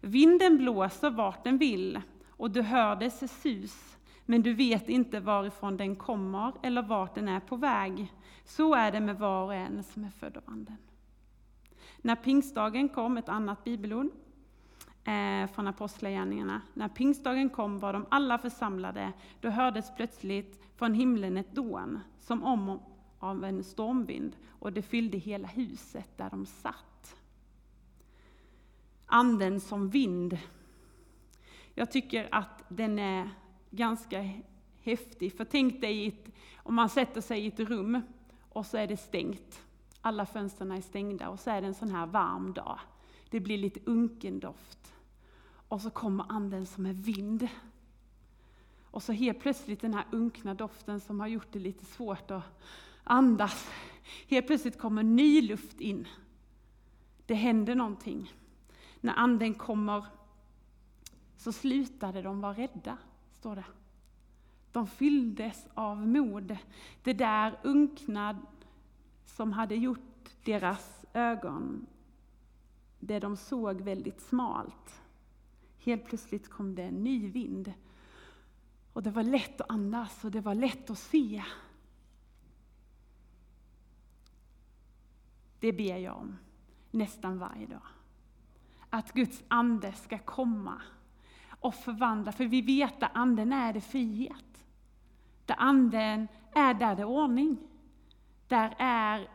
Vinden 0.00 0.58
blåser 0.58 1.10
vart 1.10 1.44
den 1.44 1.58
vill 1.58 2.00
och 2.28 2.50
du 2.50 2.62
hör 2.62 2.96
dess 2.96 3.42
sus, 3.42 3.91
men 4.32 4.42
du 4.42 4.54
vet 4.54 4.88
inte 4.88 5.20
varifrån 5.20 5.76
den 5.76 5.96
kommer 5.96 6.52
eller 6.62 6.82
vart 6.82 7.14
den 7.14 7.28
är 7.28 7.40
på 7.40 7.56
väg. 7.56 8.12
Så 8.44 8.74
är 8.74 8.92
det 8.92 9.00
med 9.00 9.18
var 9.18 9.44
och 9.44 9.54
en 9.54 9.82
som 9.82 10.04
är 10.04 10.10
född 10.10 10.36
av 10.36 10.42
Anden. 10.46 10.76
När 11.98 12.16
pingstdagen 12.16 12.88
kom, 12.88 13.16
ett 13.16 13.28
annat 13.28 13.64
bibelord, 13.64 14.06
eh, 15.04 15.50
från 15.54 15.66
Apostlagärningarna. 15.66 16.60
När 16.74 16.88
pingstdagen 16.88 17.50
kom 17.50 17.78
var 17.78 17.92
de 17.92 18.06
alla 18.08 18.38
församlade. 18.38 19.12
Då 19.40 19.48
hördes 19.48 19.96
plötsligt 19.96 20.62
från 20.76 20.94
himlen 20.94 21.36
ett 21.36 21.54
dån, 21.54 22.00
som 22.18 22.42
om 22.42 22.80
av 23.18 23.44
en 23.44 23.64
stormvind, 23.64 24.36
och 24.48 24.72
det 24.72 24.82
fyllde 24.82 25.18
hela 25.18 25.48
huset 25.48 26.18
där 26.18 26.30
de 26.30 26.46
satt. 26.46 27.16
Anden 29.06 29.60
som 29.60 29.90
vind. 29.90 30.38
Jag 31.74 31.90
tycker 31.90 32.28
att 32.30 32.64
den 32.68 32.98
är 32.98 33.30
ganska 33.72 34.30
häftig, 34.82 35.36
för 35.36 35.44
tänk 35.44 35.80
dig 35.80 36.06
ett, 36.06 36.34
om 36.56 36.74
man 36.74 36.88
sätter 36.88 37.20
sig 37.20 37.40
i 37.40 37.46
ett 37.46 37.60
rum 37.60 38.02
och 38.48 38.66
så 38.66 38.76
är 38.76 38.86
det 38.86 38.96
stängt. 38.96 39.62
Alla 40.00 40.26
fönstren 40.26 40.72
är 40.72 40.80
stängda 40.80 41.28
och 41.28 41.40
så 41.40 41.50
är 41.50 41.60
det 41.60 41.66
en 41.66 41.74
sån 41.74 41.90
här 41.90 42.06
varm 42.06 42.52
dag. 42.52 42.78
Det 43.30 43.40
blir 43.40 43.58
lite 43.58 43.80
unken 43.84 44.40
doft. 44.40 44.94
Och 45.68 45.80
så 45.80 45.90
kommer 45.90 46.24
anden 46.28 46.66
som 46.66 46.86
en 46.86 47.02
vind. 47.02 47.48
Och 48.82 49.02
så 49.02 49.12
helt 49.12 49.40
plötsligt 49.40 49.80
den 49.80 49.94
här 49.94 50.04
unkna 50.12 50.54
doften 50.54 51.00
som 51.00 51.20
har 51.20 51.26
gjort 51.26 51.52
det 51.52 51.58
lite 51.58 51.84
svårt 51.84 52.30
att 52.30 52.62
andas. 53.04 53.70
Helt 54.28 54.46
plötsligt 54.46 54.78
kommer 54.78 55.02
ny 55.02 55.42
luft 55.42 55.80
in. 55.80 56.08
Det 57.26 57.34
händer 57.34 57.74
någonting. 57.74 58.32
När 59.00 59.14
anden 59.14 59.54
kommer 59.54 60.04
så 61.36 61.52
slutade 61.52 62.22
de 62.22 62.40
vara 62.40 62.52
rädda, 62.52 62.98
står 63.42 63.56
det. 63.56 63.64
De 64.72 64.86
fylldes 64.86 65.66
av 65.74 66.08
mod. 66.08 66.56
Det 67.02 67.12
där 67.12 67.58
unkna 67.62 68.38
som 69.24 69.52
hade 69.52 69.74
gjort 69.74 70.30
deras 70.44 71.04
ögon, 71.12 71.86
det 73.00 73.18
de 73.18 73.36
såg 73.36 73.80
väldigt 73.80 74.20
smalt. 74.20 75.02
Helt 75.78 76.04
plötsligt 76.04 76.48
kom 76.48 76.74
det 76.74 76.82
en 76.82 77.04
ny 77.04 77.30
vind. 77.30 77.72
Och 78.92 79.02
det 79.02 79.10
var 79.10 79.22
lätt 79.22 79.60
att 79.60 79.70
andas 79.70 80.24
och 80.24 80.30
det 80.30 80.40
var 80.40 80.54
lätt 80.54 80.90
att 80.90 80.98
se. 80.98 81.44
Det 85.60 85.72
ber 85.72 85.96
jag 85.96 86.16
om 86.16 86.36
nästan 86.90 87.38
varje 87.38 87.66
dag. 87.66 87.86
Att 88.90 89.12
Guds 89.12 89.42
ande 89.48 89.92
ska 89.92 90.18
komma 90.18 90.82
och 91.62 91.74
förvandla, 91.74 92.32
för 92.32 92.44
vi 92.44 92.62
vet 92.62 93.02
att 93.02 93.16
anden 93.16 93.52
är 93.52 93.72
det 93.72 93.80
frihet. 93.80 94.64
Där 95.46 95.56
anden 95.58 96.28
är, 96.52 96.74
där 96.74 96.96
det 96.96 97.02
är 97.02 97.06
ordning. 97.06 97.58
Där, 98.48 98.74
är, 98.78 99.28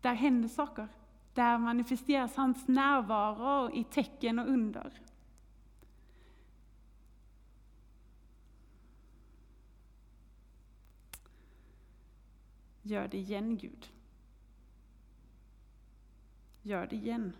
där 0.00 0.14
händer 0.14 0.48
saker. 0.48 0.88
Där 1.34 1.58
manifesteras 1.58 2.36
hans 2.36 2.68
närvaro 2.68 3.70
i 3.74 3.84
tecken 3.84 4.38
och 4.38 4.48
under. 4.48 4.92
Gör 12.82 13.08
det 13.08 13.18
igen, 13.18 13.56
Gud. 13.56 13.88
Gör 16.62 16.86
det 16.86 16.96
igen. 16.96 17.32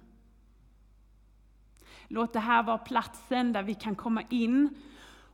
Låt 2.09 2.33
det 2.33 2.41
här 2.41 2.63
vara 2.63 2.79
platsen 2.79 3.53
där 3.53 3.63
vi 3.63 3.75
kan 3.75 3.95
komma 3.95 4.23
in 4.29 4.75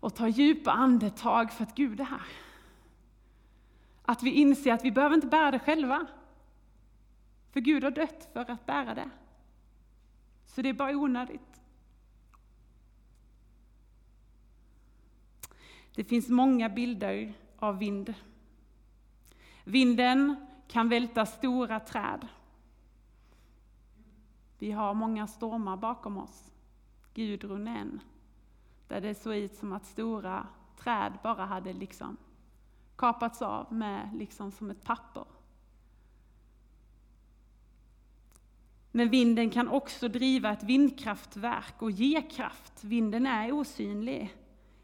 och 0.01 0.15
ta 0.15 0.29
djupa 0.29 0.73
andetag 0.73 1.53
för 1.53 1.63
att 1.63 1.75
Gud 1.75 2.01
är 2.01 2.05
här. 2.05 2.27
Att 4.03 4.23
vi 4.23 4.31
inser 4.31 4.73
att 4.73 4.85
vi 4.85 4.91
behöver 4.91 5.15
inte 5.15 5.27
bära 5.27 5.51
det 5.51 5.59
själva. 5.59 6.07
För 7.53 7.61
Gud 7.61 7.85
har 7.85 7.91
dött 7.91 8.29
för 8.33 8.51
att 8.51 8.67
bära 8.67 8.95
det. 8.95 9.11
Så 10.47 10.63
det 10.63 10.69
är 10.69 10.73
bara 10.73 10.97
onödigt. 10.97 11.61
Det 15.95 16.05
finns 16.05 16.29
många 16.29 16.69
bilder 16.69 17.35
av 17.59 17.79
vind. 17.79 18.15
Vinden 19.65 20.47
kan 20.69 20.89
välta 20.89 21.27
stora 21.27 21.81
träd. 21.81 22.29
Vi 24.59 24.73
har 24.73 24.95
många 24.95 25.27
stormar 25.27 25.77
bakom 25.77 26.19
oss. 26.19 26.54
Gudrunen, 27.15 28.01
där 28.89 29.01
det 29.01 29.15
såg 29.15 29.37
ut 29.37 29.55
som 29.55 29.73
att 29.73 29.87
stora 29.87 30.47
träd 30.77 31.13
bara 31.23 31.45
hade 31.45 31.73
liksom 31.73 32.17
kapats 32.97 33.43
av 33.43 33.73
med 33.73 34.11
liksom 34.15 34.53
som 34.53 34.71
ett 34.71 34.85
papper. 34.85 35.25
Men 38.91 39.11
vinden 39.11 39.51
kan 39.51 39.69
också 39.69 40.09
driva 40.09 40.53
ett 40.53 40.63
vindkraftverk 40.63 41.83
och 41.83 41.91
ge 41.91 42.23
kraft. 42.23 42.85
Vinden 42.85 43.27
är 43.27 43.53
osynlig, 43.53 44.37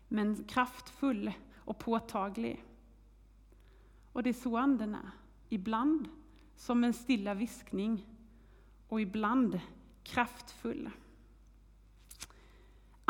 men 0.09 0.45
kraftfull 0.45 1.33
och 1.57 1.79
påtaglig. 1.79 2.65
Och 4.13 4.23
det 4.23 4.29
är 4.29 4.35
så 4.35 4.57
anden 4.57 4.95
är. 4.95 5.11
Ibland 5.49 6.09
som 6.57 6.85
en 6.85 6.93
stilla 6.93 7.35
viskning 7.35 8.07
och 8.89 9.01
ibland 9.01 9.61
kraftfull. 10.03 10.91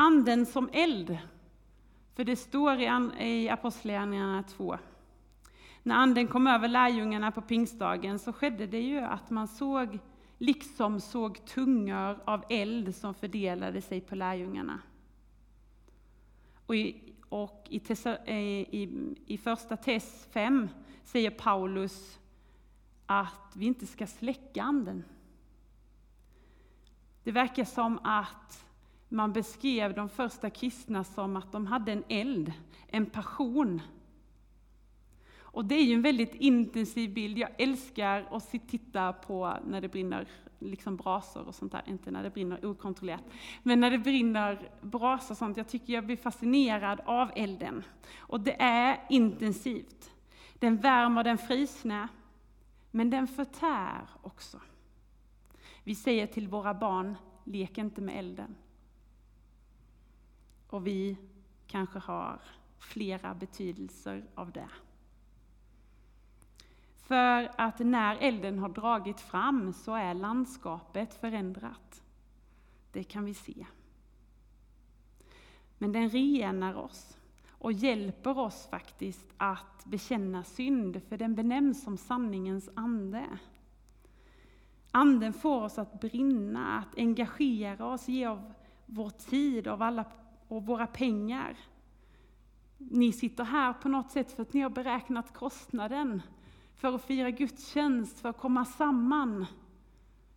Anden 0.01 0.45
som 0.45 0.69
eld, 0.73 1.17
för 2.15 2.23
det 2.23 2.35
står 2.35 2.79
i 3.21 3.49
Apostlagärningarna 3.49 4.43
2. 4.43 4.77
När 5.83 5.95
anden 5.95 6.27
kom 6.27 6.47
över 6.47 6.67
lärjungarna 6.67 7.31
på 7.31 7.41
pingstdagen 7.41 8.19
så 8.19 8.33
skedde 8.33 8.67
det 8.67 8.81
ju 8.81 8.99
att 8.99 9.29
man 9.29 9.47
såg, 9.47 9.99
liksom 10.37 10.99
såg 10.99 11.45
tungor 11.45 12.19
av 12.25 12.43
eld 12.49 12.95
som 12.95 13.13
fördelade 13.13 13.81
sig 13.81 14.01
på 14.01 14.15
lärjungarna. 14.15 14.79
Och 16.65 16.75
i, 16.75 17.13
och 17.29 17.67
i, 17.69 17.79
i, 18.71 19.15
i 19.25 19.37
första 19.37 19.77
Tess 19.77 20.27
5 20.31 20.69
säger 21.03 21.31
Paulus 21.31 22.19
att 23.05 23.51
vi 23.55 23.65
inte 23.65 23.87
ska 23.87 24.07
släcka 24.07 24.63
anden. 24.63 25.03
Det 27.23 27.31
verkar 27.31 27.65
som 27.65 27.99
att 28.03 28.65
man 29.11 29.33
beskrev 29.33 29.93
de 29.93 30.09
första 30.09 30.49
kristna 30.49 31.03
som 31.03 31.35
att 31.35 31.51
de 31.51 31.67
hade 31.67 31.91
en 31.91 32.03
eld, 32.07 32.53
en 32.87 33.05
passion. 33.05 33.81
Och 35.39 35.65
det 35.65 35.75
är 35.75 35.83
ju 35.83 35.93
en 35.93 36.01
väldigt 36.01 36.35
intensiv 36.35 37.13
bild. 37.13 37.37
Jag 37.37 37.49
älskar 37.57 38.27
att 38.31 38.51
titta 38.51 39.13
på 39.13 39.57
när 39.67 39.81
det 39.81 39.87
brinner 39.87 40.27
liksom 40.59 40.97
brasor 40.97 41.47
och 41.47 41.55
sånt 41.55 41.71
där, 41.71 41.81
inte 41.85 42.11
när 42.11 42.23
det 42.23 42.29
brinner 42.29 42.65
okontrollerat. 42.65 43.23
Men 43.63 43.79
när 43.79 43.91
det 43.91 43.97
brinner 43.97 44.71
brasor 44.81 45.33
och 45.33 45.37
sånt, 45.37 45.57
jag 45.57 45.67
tycker 45.67 45.93
jag 45.93 46.05
blir 46.05 46.17
fascinerad 46.17 47.01
av 47.05 47.31
elden. 47.35 47.83
Och 48.17 48.39
det 48.41 48.61
är 48.61 49.05
intensivt. 49.09 50.11
Den 50.53 50.77
värmer 50.77 51.23
den 51.23 51.37
frysna, 51.37 52.09
men 52.91 53.09
den 53.09 53.27
förtär 53.27 54.09
också. 54.21 54.59
Vi 55.83 55.95
säger 55.95 56.27
till 56.27 56.47
våra 56.47 56.73
barn, 56.73 57.15
lek 57.43 57.77
inte 57.77 58.01
med 58.01 58.19
elden. 58.19 58.55
Och 60.71 60.87
vi 60.87 61.17
kanske 61.67 61.99
har 61.99 62.41
flera 62.77 63.33
betydelser 63.33 64.23
av 64.35 64.51
det. 64.51 64.69
För 66.97 67.51
att 67.57 67.79
när 67.79 68.17
elden 68.19 68.59
har 68.59 68.69
dragit 68.69 69.19
fram 69.19 69.73
så 69.73 69.95
är 69.95 70.13
landskapet 70.13 71.13
förändrat. 71.13 72.03
Det 72.91 73.03
kan 73.03 73.25
vi 73.25 73.33
se. 73.33 73.65
Men 75.77 75.91
den 75.91 76.09
renar 76.09 76.73
oss 76.73 77.17
och 77.49 77.71
hjälper 77.71 78.37
oss 78.37 78.67
faktiskt 78.67 79.25
att 79.37 79.85
bekänna 79.85 80.43
synd, 80.43 81.01
för 81.09 81.17
den 81.17 81.35
benämns 81.35 81.83
som 81.83 81.97
sanningens 81.97 82.69
ande. 82.75 83.25
Anden 84.91 85.33
får 85.33 85.63
oss 85.63 85.77
att 85.77 86.01
brinna, 86.01 86.77
att 86.79 86.97
engagera 86.97 87.85
oss, 87.85 88.07
ge 88.07 88.25
av 88.25 88.53
vår 88.85 89.09
tid 89.09 89.67
av 89.67 89.81
alla, 89.81 90.05
och 90.51 90.65
våra 90.65 90.87
pengar. 90.87 91.57
Ni 92.77 93.11
sitter 93.11 93.43
här 93.43 93.73
på 93.73 93.89
något 93.89 94.11
sätt 94.11 94.31
för 94.31 94.41
att 94.41 94.53
ni 94.53 94.61
har 94.61 94.69
beräknat 94.69 95.33
kostnaden 95.33 96.21
för 96.75 96.95
att 96.95 97.05
fira 97.05 97.31
gudstjänst, 97.31 98.19
för 98.19 98.29
att 98.29 98.37
komma 98.37 98.65
samman, 98.65 99.45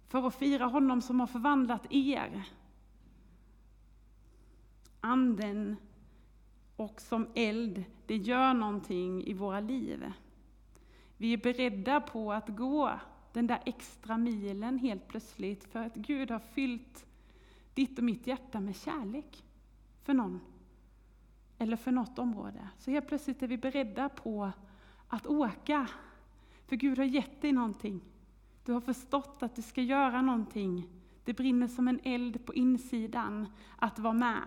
för 0.08 0.26
att 0.26 0.34
fira 0.34 0.64
honom 0.64 1.02
som 1.02 1.20
har 1.20 1.26
förvandlat 1.26 1.86
er. 1.90 2.48
Anden 5.00 5.76
och 6.76 7.00
som 7.00 7.26
eld, 7.34 7.84
det 8.06 8.16
gör 8.16 8.54
någonting 8.54 9.24
i 9.24 9.34
våra 9.34 9.60
liv. 9.60 10.12
Vi 11.16 11.32
är 11.32 11.38
beredda 11.38 12.00
på 12.00 12.32
att 12.32 12.48
gå 12.48 12.92
den 13.32 13.46
där 13.46 13.62
extra 13.66 14.18
milen 14.18 14.78
helt 14.78 15.08
plötsligt 15.08 15.64
för 15.64 15.78
att 15.78 15.94
Gud 15.94 16.30
har 16.30 16.38
fyllt 16.38 17.06
ditt 17.74 17.98
och 17.98 18.04
mitt 18.04 18.26
hjärta 18.26 18.60
med 18.60 18.76
kärlek 18.76 19.44
för 20.04 20.14
någon 20.14 20.40
eller 21.58 21.76
för 21.76 21.90
något 21.90 22.18
område. 22.18 22.68
Så 22.78 22.90
helt 22.90 23.08
plötsligt 23.08 23.42
är 23.42 23.46
vi 23.48 23.58
beredda 23.58 24.08
på 24.08 24.52
att 25.08 25.26
åka, 25.26 25.88
för 26.66 26.76
Gud 26.76 26.98
har 26.98 27.04
gett 27.04 27.42
dig 27.42 27.52
någonting. 27.52 28.00
Du 28.64 28.72
har 28.72 28.80
förstått 28.80 29.42
att 29.42 29.56
du 29.56 29.62
ska 29.62 29.82
göra 29.82 30.22
någonting. 30.22 30.88
Det 31.24 31.32
brinner 31.32 31.68
som 31.68 31.88
en 31.88 32.00
eld 32.04 32.46
på 32.46 32.54
insidan 32.54 33.46
att 33.76 33.98
vara 33.98 34.12
med. 34.12 34.42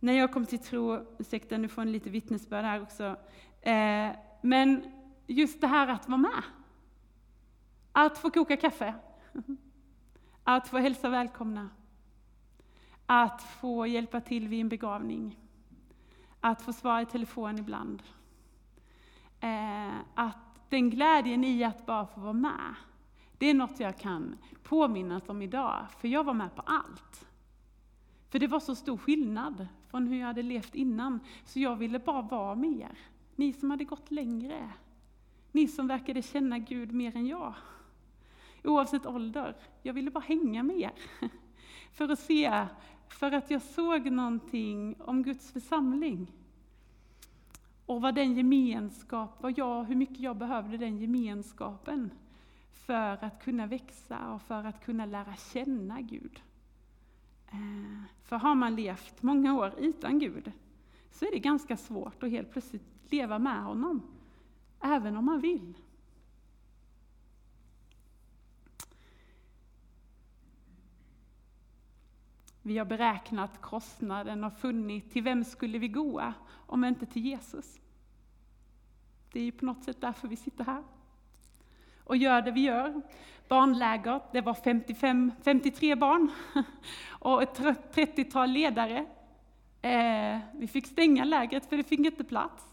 När 0.00 0.12
jag 0.12 0.32
kom 0.32 0.46
till 0.46 0.58
tro, 0.58 1.06
ursäkta 1.18 1.58
nu 1.58 1.68
får 1.68 1.82
en 1.82 1.92
lite 1.92 2.10
vittnesbörd 2.10 2.64
här 2.64 2.82
också, 2.82 3.16
eh, 3.60 4.10
men 4.40 4.84
just 5.26 5.60
det 5.60 5.66
här 5.66 5.88
att 5.88 6.08
vara 6.08 6.18
med. 6.18 6.42
Att 7.92 8.18
få 8.18 8.30
koka 8.30 8.56
kaffe, 8.56 8.94
att 10.44 10.68
få 10.68 10.78
hälsa 10.78 11.08
välkomna, 11.08 11.68
att 13.14 13.42
få 13.42 13.86
hjälpa 13.86 14.20
till 14.20 14.48
vid 14.48 14.60
en 14.60 14.68
begravning, 14.68 15.38
att 16.40 16.62
få 16.62 16.72
svara 16.72 17.02
i 17.02 17.06
telefon 17.06 17.58
ibland. 17.58 18.02
Eh, 19.40 19.96
att 20.14 20.36
den 20.68 20.90
glädjen 20.90 21.44
i 21.44 21.64
att 21.64 21.86
bara 21.86 22.06
få 22.06 22.20
vara 22.20 22.32
med, 22.32 22.74
det 23.38 23.46
är 23.46 23.54
något 23.54 23.80
jag 23.80 23.98
kan 23.98 24.36
påminnas 24.62 25.28
om 25.28 25.42
idag, 25.42 25.86
för 25.98 26.08
jag 26.08 26.24
var 26.24 26.34
med 26.34 26.54
på 26.54 26.62
allt. 26.62 27.26
För 28.30 28.38
det 28.38 28.46
var 28.46 28.60
så 28.60 28.74
stor 28.74 28.96
skillnad 28.96 29.66
från 29.88 30.06
hur 30.06 30.18
jag 30.18 30.26
hade 30.26 30.42
levt 30.42 30.74
innan, 30.74 31.20
så 31.44 31.60
jag 31.60 31.76
ville 31.76 31.98
bara 31.98 32.22
vara 32.22 32.54
med 32.54 32.80
er. 32.80 32.98
Ni 33.36 33.52
som 33.52 33.70
hade 33.70 33.84
gått 33.84 34.10
längre, 34.10 34.70
ni 35.52 35.68
som 35.68 35.86
verkade 35.86 36.22
känna 36.22 36.58
Gud 36.58 36.92
mer 36.92 37.16
än 37.16 37.26
jag. 37.26 37.54
Oavsett 38.64 39.06
ålder, 39.06 39.56
jag 39.82 39.94
ville 39.94 40.10
bara 40.10 40.24
hänga 40.24 40.62
med 40.62 40.80
er. 40.80 40.92
För 41.92 42.08
att 42.08 42.18
se, 42.18 42.66
för 43.12 43.32
att 43.32 43.50
jag 43.50 43.62
såg 43.62 44.10
någonting 44.10 44.94
om 44.98 45.22
Guds 45.22 45.52
församling. 45.52 46.32
Och 47.86 48.02
vad 48.02 48.14
den 48.14 48.34
gemenskap, 48.34 49.36
vad 49.40 49.58
jag, 49.58 49.84
hur 49.84 49.94
mycket 49.94 50.20
jag 50.20 50.36
behövde 50.36 50.76
den 50.76 50.98
gemenskapen 50.98 52.10
för 52.72 53.24
att 53.24 53.44
kunna 53.44 53.66
växa 53.66 54.32
och 54.32 54.42
för 54.42 54.64
att 54.64 54.84
kunna 54.84 55.06
lära 55.06 55.34
känna 55.36 56.00
Gud. 56.00 56.42
Eh, 57.52 58.02
för 58.22 58.36
har 58.36 58.54
man 58.54 58.76
levt 58.76 59.22
många 59.22 59.54
år 59.54 59.74
utan 59.78 60.18
Gud 60.18 60.52
så 61.10 61.24
är 61.24 61.30
det 61.30 61.38
ganska 61.38 61.76
svårt 61.76 62.22
att 62.22 62.30
helt 62.30 62.50
plötsligt 62.50 63.12
leva 63.12 63.38
med 63.38 63.62
honom, 63.62 64.02
även 64.80 65.16
om 65.16 65.24
man 65.24 65.40
vill. 65.40 65.74
Vi 72.62 72.78
har 72.78 72.84
beräknat 72.84 73.60
kostnaden 73.60 74.44
och 74.44 74.58
funnit 74.58 75.12
till 75.12 75.22
vem 75.22 75.44
skulle 75.44 75.78
vi 75.78 75.88
gå 75.88 76.32
om 76.66 76.84
inte 76.84 77.06
till 77.06 77.24
Jesus. 77.26 77.80
Det 79.32 79.40
är 79.40 79.44
ju 79.44 79.52
på 79.52 79.64
något 79.64 79.84
sätt 79.84 80.00
därför 80.00 80.28
vi 80.28 80.36
sitter 80.36 80.64
här 80.64 80.82
och 82.04 82.16
gör 82.16 82.42
det 82.42 82.50
vi 82.50 82.60
gör. 82.60 83.02
Barnläger, 83.48 84.20
det 84.32 84.40
var 84.40 84.54
55, 84.54 85.32
53 85.44 85.94
barn 85.94 86.30
och 87.08 87.42
ett 87.42 87.58
30-tal 87.94 88.50
ledare. 88.50 89.06
Eh, 89.82 90.38
vi 90.54 90.68
fick 90.68 90.86
stänga 90.86 91.24
lägret 91.24 91.66
för 91.66 91.76
det 91.76 91.82
fick 91.82 92.00
inte 92.00 92.24
plats. 92.24 92.64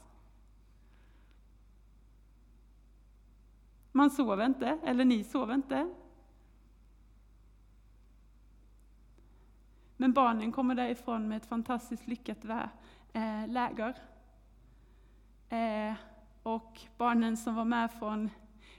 Man 3.92 4.10
sov 4.10 4.42
inte, 4.42 4.80
eller 4.84 5.06
ni 5.06 5.24
sov 5.24 5.52
inte. 5.52 5.90
Men 10.02 10.14
barnen 10.14 10.52
kommer 10.52 10.76
därifrån 10.76 11.28
med 11.28 11.38
ett 11.38 11.46
fantastiskt 11.46 12.08
lyckat 12.08 12.46
eh, 13.14 13.48
läger. 13.48 13.96
Eh, 15.50 15.94
och 16.44 16.80
barnen 16.98 17.38
som 17.38 17.56
var 17.56 17.66
med 17.66 17.92
från 17.92 18.30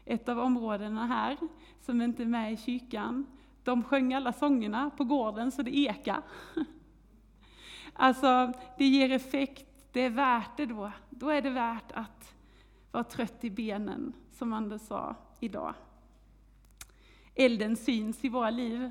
ett 0.04 0.28
av 0.28 0.38
områdena 0.38 1.06
här, 1.06 1.36
som 1.80 2.02
inte 2.02 2.22
är 2.22 2.26
med 2.26 2.52
i 2.52 2.56
kyrkan, 2.56 3.26
de 3.64 3.82
sjöng 3.82 4.14
alla 4.14 4.32
sångerna 4.32 4.90
på 4.90 5.04
gården 5.04 5.52
så 5.52 5.62
det 5.62 5.78
eka. 5.78 6.22
Alltså, 7.92 8.52
det 8.78 8.86
ger 8.86 9.12
effekt, 9.12 9.66
det 9.92 10.00
är 10.00 10.10
värt 10.10 10.56
det 10.56 10.66
då. 10.66 10.92
Då 11.10 11.28
är 11.28 11.42
det 11.42 11.50
värt 11.50 11.92
att 11.92 12.34
vara 12.90 13.04
trött 13.04 13.44
i 13.44 13.50
benen, 13.50 14.12
som 14.32 14.52
Anders 14.52 14.82
sa 14.82 15.16
idag. 15.40 15.74
Elden 17.34 17.76
syns 17.76 18.24
i 18.24 18.28
våra 18.28 18.50
liv 18.50 18.90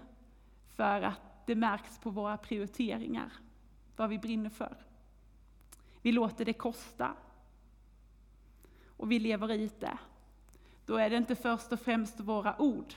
för 0.75 1.01
att 1.01 1.28
det 1.49 1.55
märks 1.55 1.97
på 1.97 2.09
våra 2.09 2.37
prioriteringar, 2.37 3.33
vad 3.95 4.09
vi 4.09 4.17
brinner 4.17 4.49
för. 4.49 4.77
Vi 6.01 6.11
låter 6.11 6.45
det 6.45 6.53
kosta. 6.53 7.13
Och 8.87 9.11
vi 9.11 9.19
lever 9.19 9.53
ut 9.53 9.79
det 9.79 9.97
då 10.85 10.97
är 10.97 11.09
det 11.09 11.17
inte 11.17 11.35
först 11.35 11.71
och 11.71 11.79
främst 11.79 12.19
våra 12.19 12.61
ord, 12.61 12.93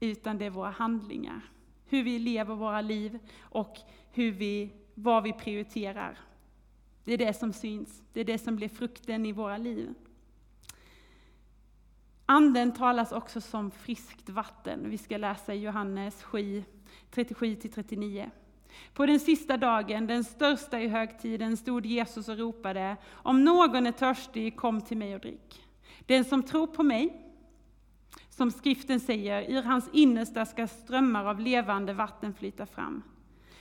utan 0.00 0.38
det 0.38 0.44
är 0.44 0.50
våra 0.50 0.70
handlingar. 0.70 1.40
Hur 1.84 2.02
vi 2.02 2.18
lever 2.18 2.54
våra 2.54 2.80
liv 2.80 3.18
och 3.40 3.78
hur 4.12 4.32
vi, 4.32 4.70
vad 4.94 5.22
vi 5.22 5.32
prioriterar. 5.32 6.18
Det 7.04 7.12
är 7.12 7.18
det 7.18 7.34
som 7.34 7.52
syns, 7.52 8.02
det 8.12 8.20
är 8.20 8.24
det 8.24 8.38
som 8.38 8.56
blir 8.56 8.68
frukten 8.68 9.26
i 9.26 9.32
våra 9.32 9.56
liv. 9.56 9.94
Anden 12.26 12.72
talas 12.72 13.12
också 13.12 13.40
som 13.40 13.70
friskt 13.70 14.28
vatten. 14.28 14.90
Vi 14.90 14.98
ska 14.98 15.16
läsa 15.16 15.54
i 15.54 15.60
Johannes 15.60 16.22
7, 16.22 16.64
37-39. 17.14 18.30
På 18.94 19.06
den 19.06 19.20
sista 19.20 19.56
dagen, 19.56 20.06
den 20.06 20.24
största 20.24 20.80
i 20.80 20.88
högtiden, 20.88 21.56
stod 21.56 21.86
Jesus 21.86 22.28
och 22.28 22.38
ropade, 22.38 22.96
om 23.10 23.44
någon 23.44 23.86
är 23.86 23.92
törstig, 23.92 24.56
kom 24.56 24.80
till 24.80 24.96
mig 24.96 25.14
och 25.14 25.20
drick. 25.20 25.66
Den 26.06 26.24
som 26.24 26.42
tror 26.42 26.66
på 26.66 26.82
mig, 26.82 27.26
som 28.28 28.50
skriften 28.50 29.00
säger, 29.00 29.50
ur 29.50 29.62
hans 29.62 29.88
innersta 29.92 30.46
ska 30.46 30.66
strömmar 30.66 31.24
av 31.24 31.40
levande 31.40 31.92
vatten 31.92 32.34
flyta 32.34 32.66
fram. 32.66 33.02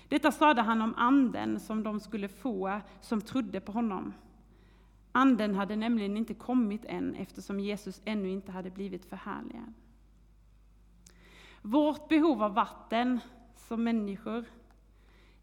Detta 0.08 0.32
sade 0.32 0.62
han 0.62 0.82
om 0.82 0.94
anden 0.98 1.60
som 1.60 1.84
de 1.84 2.00
skulle 2.00 2.28
få 2.28 2.82
som 3.02 3.22
trodde 3.22 3.60
på 3.60 3.72
honom. 3.72 4.14
Anden 5.12 5.56
hade 5.56 5.76
nämligen 5.76 6.18
inte 6.18 6.34
kommit 6.34 6.86
än 6.86 7.16
eftersom 7.16 7.60
Jesus 7.60 8.02
ännu 8.06 8.30
inte 8.30 8.52
hade 8.52 8.70
blivit 8.70 9.06
förhärligad. 9.06 9.74
Vårt 11.62 12.08
behov 12.08 12.44
av 12.44 12.54
vatten 12.54 13.20
som 13.56 13.84
människor 13.84 14.46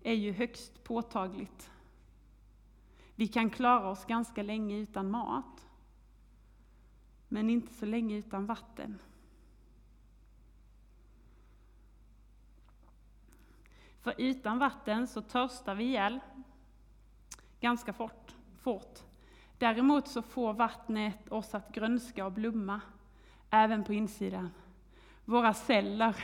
är 0.03 0.15
ju 0.15 0.33
högst 0.33 0.85
påtagligt. 0.85 1.71
Vi 3.15 3.29
kan 3.29 3.51
klara 3.51 3.91
oss 3.91 4.05
ganska 4.05 4.43
länge 4.43 4.77
utan 4.79 5.11
mat 5.11 5.67
men 7.29 7.51
inte 7.51 7.75
så 7.75 7.87
länge 7.87 8.17
utan 8.17 8.47
vatten. 8.47 8.99
För 14.01 14.15
utan 14.19 14.59
vatten 14.59 15.07
så 15.07 15.23
törstar 15.23 15.75
vi 15.75 15.85
ihjäl 15.85 16.21
ganska 17.61 17.93
fort. 17.93 18.35
fort. 18.59 18.99
Däremot 19.59 20.09
så 20.09 20.23
får 20.23 20.53
vattnet 20.53 21.33
oss 21.33 21.55
att 21.55 21.75
grönska 21.75 22.27
och 22.27 22.33
blomma, 22.33 22.81
även 23.51 23.85
på 23.85 23.93
insidan 23.93 24.51
våra 25.27 25.55
celler 25.55 26.17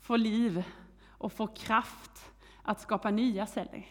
får 0.00 0.18
liv 0.18 0.64
och 1.08 1.32
får 1.32 1.56
kraft 1.56 2.32
att 2.62 2.80
skapa 2.80 3.10
nya 3.10 3.46
celler. 3.46 3.86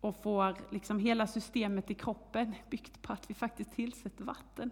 Och 0.00 0.22
får 0.22 0.56
liksom 0.70 0.98
hela 0.98 1.26
systemet 1.26 1.90
i 1.90 1.94
kroppen 1.94 2.54
byggt 2.70 3.02
på 3.02 3.12
att 3.12 3.30
vi 3.30 3.34
faktiskt 3.34 3.72
tillsätter 3.72 4.24
vatten. 4.24 4.70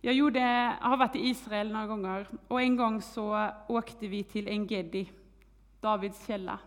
Jag 0.00 0.14
gjorde, 0.14 0.40
har 0.80 0.96
varit 0.96 1.16
i 1.16 1.28
Israel 1.28 1.72
några 1.72 1.86
gånger 1.86 2.26
och 2.48 2.60
en 2.60 2.76
gång 2.76 3.02
så 3.02 3.50
åkte 3.68 4.08
vi 4.08 4.24
till 4.24 4.48
Engedi, 4.48 5.12
Davids 5.80 6.26
källa. 6.26 6.58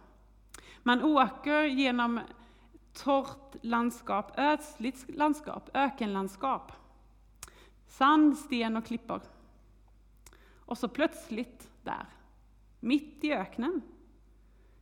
Man 0.83 1.03
åker 1.03 1.63
genom 1.63 2.19
torrt 2.93 3.55
landskap, 3.61 4.31
ödsligt 4.39 5.15
landskap, 5.15 5.69
ökenlandskap. 5.73 6.71
Sand, 7.93 8.37
sten 8.37 8.77
och 8.77 8.85
klippor. 8.85 9.21
Och 10.57 10.77
så 10.77 10.87
plötsligt 10.87 11.69
där, 11.83 12.05
mitt 12.79 13.23
i 13.23 13.33
öknen, 13.33 13.81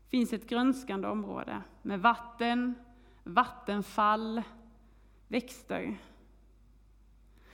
finns 0.07 0.33
ett 0.33 0.49
grönskande 0.49 1.07
område 1.07 1.61
med 1.81 2.01
vatten, 2.01 2.75
vattenfall, 3.23 4.41
växter. 5.27 5.97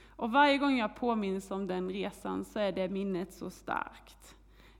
Och 0.08 0.32
varje 0.32 0.58
gång 0.58 0.78
jag 0.78 0.96
påminns 0.96 1.52
om 1.52 1.67
den 1.67 1.89
resan 1.89 2.46
så 2.46 2.60
är 2.60 2.72
det 2.72 2.89
minnet 2.89 3.34
så 3.34 3.50
starkt. 3.50 4.36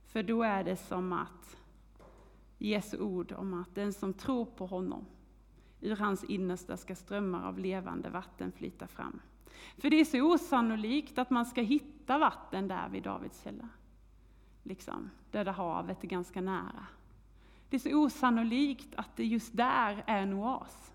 För 0.06 0.22
då 0.22 0.42
är 0.42 0.64
det 0.64 0.76
som 0.76 1.12
att 1.12 1.56
Jesu 2.58 2.98
ord 2.98 3.32
om 3.32 3.54
att 3.54 3.74
den 3.74 3.92
som 3.92 4.14
tror 4.14 4.44
på 4.44 4.66
honom, 4.66 5.06
ur 5.80 5.96
hans 5.96 6.24
innersta 6.24 6.76
ska 6.76 6.94
strömmar 6.94 7.48
av 7.48 7.58
levande 7.58 8.10
vatten 8.10 8.52
flyta 8.52 8.86
fram. 8.86 9.20
För 9.76 9.90
det 9.90 10.00
är 10.00 10.04
så 10.04 10.32
osannolikt 10.32 11.18
att 11.18 11.30
man 11.30 11.46
ska 11.46 11.62
hitta 11.62 12.18
vatten 12.18 12.68
där 12.68 12.88
vid 12.88 13.02
Davids 13.02 13.42
källa. 13.42 13.68
Liksom, 14.62 15.10
Döda 15.30 15.52
havet 15.52 16.04
är 16.04 16.08
ganska 16.08 16.40
nära. 16.40 16.86
Det 17.68 17.76
är 17.76 17.80
så 17.80 18.04
osannolikt 18.04 18.94
att 18.94 19.16
det 19.16 19.24
just 19.24 19.56
där 19.56 20.04
är 20.06 20.22
en 20.22 20.32
oas. 20.32 20.92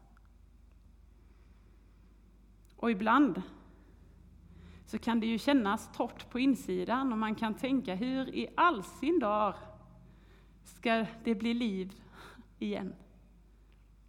Och 2.76 2.92
ibland 2.92 3.42
så 4.86 5.00
kan 5.00 5.20
det 5.20 5.28
ju 5.28 5.38
kännas 5.38 5.90
torrt 5.94 6.30
på 6.30 6.40
insidan 6.40 7.12
och 7.12 7.18
man 7.18 7.36
kan 7.36 7.54
tänka, 7.54 7.96
hur 7.96 8.36
i 8.36 8.48
all 8.56 8.84
sin 8.84 9.20
dar 9.20 9.56
ska 10.64 11.06
det 11.24 11.36
bli 11.36 11.54
liv 11.54 11.94
igen? 12.60 12.94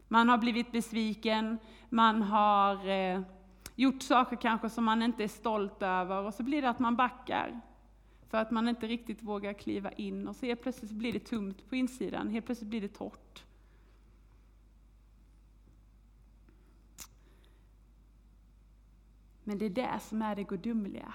Man 0.09 0.29
har 0.29 0.39
blivit 0.39 0.73
besviken, 0.73 1.59
man 1.89 2.23
har 2.23 2.89
eh, 2.89 3.21
gjort 3.75 4.03
saker 4.03 4.37
kanske 4.37 4.71
som 4.71 4.85
man 4.85 5.03
inte 5.03 5.25
är 5.25 5.29
stolt 5.29 5.83
över 5.83 6.23
och 6.23 6.35
så 6.35 6.43
blir 6.43 6.63
det 6.63 6.69
att 6.71 6.79
man 6.79 6.97
backar 6.97 7.61
för 8.29 8.39
att 8.39 8.51
man 8.51 8.69
inte 8.69 8.87
riktigt 8.87 9.23
vågar 9.23 9.53
kliva 9.53 9.93
in 9.93 10.29
och 10.29 10.37
så 10.37 10.47
helt 10.47 10.63
plötsligt 10.63 10.91
blir 10.91 11.13
det 11.13 11.27
tomt 11.27 11.69
på 11.69 11.77
insidan, 11.77 12.29
helt 12.29 12.47
plötsligt 12.47 12.71
blir 12.71 12.81
det 12.81 12.89
torrt. 12.89 13.45
Men 19.45 19.59
det 19.59 19.65
är 19.65 19.71
det 19.71 20.01
som 20.01 20.23
är 20.23 20.37
det 20.37 20.45
gudomliga. 20.45 21.15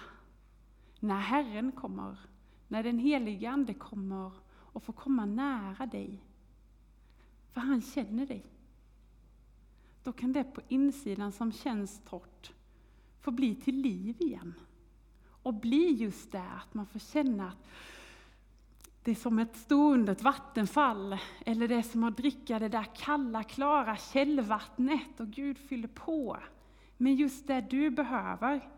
När 1.00 1.20
Herren 1.20 1.72
kommer, 1.72 2.20
när 2.68 2.84
den 2.84 3.00
helige 3.00 3.50
Ande 3.50 3.74
kommer 3.74 4.32
och 4.50 4.84
får 4.84 4.94
komma 4.94 5.26
nära 5.26 5.86
dig, 5.86 6.24
för 7.54 7.62
han 7.62 7.82
känner 7.82 8.26
dig. 8.26 8.46
Då 10.04 10.12
kan 10.12 10.34
det 10.34 10.44
på 10.44 10.62
insidan 10.68 11.32
som 11.32 11.52
känns 11.52 12.02
torrt 12.06 12.52
få 13.22 13.32
bli 13.32 13.56
till 13.56 13.76
liv 13.76 14.16
igen. 14.20 14.54
Och 15.44 15.54
bli 15.54 15.92
just 15.94 16.32
det 16.32 16.44
att 16.62 16.74
man 16.74 16.86
får 16.86 17.00
känna 17.00 17.48
att 17.48 17.68
det 19.04 19.12
är 19.12 19.16
som 19.16 19.40
ett 19.40 19.58
stående 19.58 20.14
vattenfall, 20.14 21.18
eller 21.46 21.68
det 21.68 21.76
är 21.76 21.82
som 21.82 22.04
att 22.04 22.18
dricka 22.18 22.60
det 22.60 22.70
där 22.70 22.88
kalla, 22.96 23.44
klara 23.44 23.98
källvattnet 23.98 25.20
och 25.20 25.28
Gud 25.28 25.58
fyller 25.58 25.88
på 25.88 26.38
med 26.98 27.16
just 27.16 27.48
det 27.48 27.62
du 27.70 27.90
behöver 27.90 28.70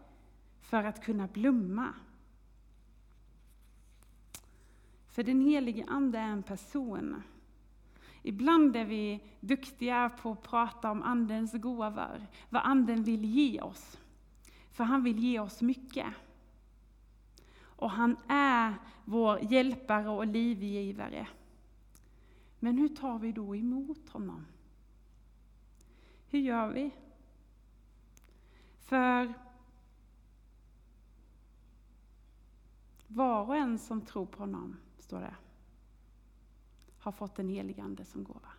för 0.62 0.84
att 0.84 1.04
kunna 1.04 1.28
blomma. 1.28 1.94
För 5.08 5.24
den 5.24 5.42
helige 5.42 5.86
Ande 5.88 6.20
är 6.20 6.28
en 6.28 6.44
person. 6.44 7.24
Ibland 8.24 8.76
är 8.76 8.86
vi 8.86 9.24
duktiga 9.40 10.10
på 10.10 10.32
att 10.32 10.44
prata 10.44 10.92
om 10.92 11.04
Andens 11.04 11.54
gåvor, 11.54 12.28
vad 12.50 12.62
Anden 12.66 13.04
vill 13.04 13.26
ge 13.26 13.62
oss. 13.62 14.00
För 14.72 14.84
han 14.84 15.04
vill 15.04 15.20
ge 15.20 15.40
oss 15.40 15.62
mycket. 15.62 16.14
Och 17.62 17.92
han 17.92 18.18
är 18.28 18.74
vår 19.06 19.40
hjälpare 19.54 20.10
och 20.10 20.28
livgivare. 20.28 21.28
Men 22.60 22.78
hur 22.78 22.90
tar 22.90 23.20
vi 23.20 23.32
då 23.32 23.56
emot 23.56 24.10
honom? 24.10 24.46
Hur 26.28 26.40
gör 26.40 26.68
vi? 26.68 26.92
För 28.80 29.34
var 33.08 33.46
och 33.46 33.56
en 33.56 33.80
som 33.80 34.02
tror 34.02 34.26
på 34.26 34.40
honom, 34.40 34.78
står 35.00 35.20
det, 35.20 35.36
har 37.02 37.12
fått 37.12 37.36
den 37.36 37.50
helige 37.50 37.84
Ande 37.84 38.06
som 38.06 38.24
gåva. 38.24 38.50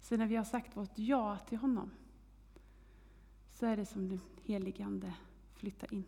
Så 0.00 0.16
när 0.16 0.26
vi 0.26 0.36
har 0.36 0.44
sagt 0.44 0.76
vårt 0.76 0.98
ja 0.98 1.38
till 1.38 1.58
honom, 1.58 1.90
så 3.52 3.66
är 3.66 3.76
det 3.76 3.86
som 3.86 4.08
den 4.08 4.20
helige 4.42 4.84
Ande 4.84 5.14
flyttar 5.54 5.94
in. 5.94 6.04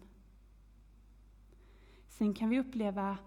Sen 2.09 2.35
kan 2.35 2.49
vi 2.49 2.61
uppleva 2.61 3.19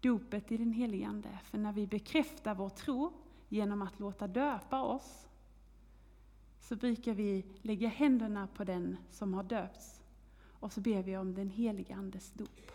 dopet 0.00 0.52
i 0.52 0.56
den 0.56 0.72
helige 0.72 1.06
Ande, 1.06 1.38
för 1.44 1.58
när 1.58 1.72
vi 1.72 1.86
bekräftar 1.86 2.54
vår 2.54 2.68
tro 2.68 3.12
genom 3.48 3.82
att 3.82 4.00
låta 4.00 4.28
döpa 4.28 4.82
oss, 4.82 5.28
så 6.60 6.76
brukar 6.76 7.14
vi 7.14 7.46
lägga 7.62 7.88
händerna 7.88 8.46
på 8.46 8.64
den 8.64 8.96
som 9.10 9.34
har 9.34 9.42
döpts 9.42 10.02
och 10.60 10.72
så 10.72 10.80
ber 10.80 11.02
vi 11.02 11.16
om 11.16 11.34
den 11.34 11.50
helige 11.50 11.94
Andes 11.94 12.32
dop. 12.32 12.70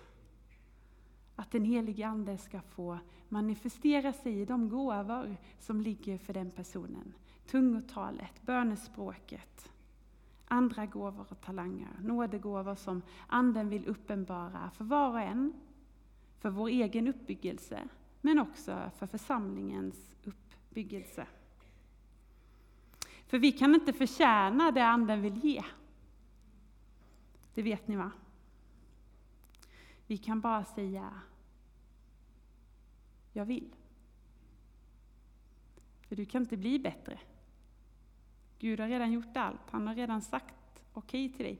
Att 1.41 1.51
den 1.51 1.65
helige 1.65 2.07
Ande 2.07 2.37
ska 2.37 2.61
få 2.61 2.99
manifestera 3.29 4.13
sig 4.13 4.41
i 4.41 4.45
de 4.45 4.69
gåvor 4.69 5.37
som 5.59 5.81
ligger 5.81 6.17
för 6.17 6.33
den 6.33 6.51
personen. 6.51 7.13
Tungotalet, 7.45 8.41
bönespråket, 8.41 9.71
andra 10.47 10.85
gåvor 10.85 11.25
och 11.29 11.41
talanger, 11.41 11.89
nådegåvor 12.01 12.75
som 12.75 13.01
Anden 13.27 13.69
vill 13.69 13.87
uppenbara 13.87 14.71
för 14.71 14.83
var 14.83 15.09
och 15.09 15.21
en, 15.21 15.53
för 16.39 16.49
vår 16.49 16.67
egen 16.67 17.07
uppbyggelse, 17.07 17.87
men 18.21 18.39
också 18.39 18.91
för 18.97 19.07
församlingens 19.07 20.15
uppbyggelse. 20.23 21.27
För 23.27 23.39
vi 23.39 23.51
kan 23.51 23.75
inte 23.75 23.93
förtjäna 23.93 24.71
det 24.71 24.85
Anden 24.85 25.21
vill 25.21 25.37
ge. 25.45 25.63
Det 27.53 27.61
vet 27.61 27.87
ni 27.87 27.95
va? 27.95 28.11
Vi 30.07 30.17
kan 30.17 30.41
bara 30.41 30.65
säga, 30.65 31.11
jag 33.33 33.45
vill. 33.45 33.75
För 36.07 36.15
du 36.15 36.25
kan 36.25 36.41
inte 36.41 36.57
bli 36.57 36.79
bättre. 36.79 37.19
Gud 38.59 38.79
har 38.79 38.87
redan 38.87 39.11
gjort 39.11 39.37
allt, 39.37 39.69
han 39.69 39.87
har 39.87 39.95
redan 39.95 40.21
sagt 40.21 40.55
okej 40.93 41.25
okay 41.25 41.37
till 41.37 41.45
dig. 41.45 41.59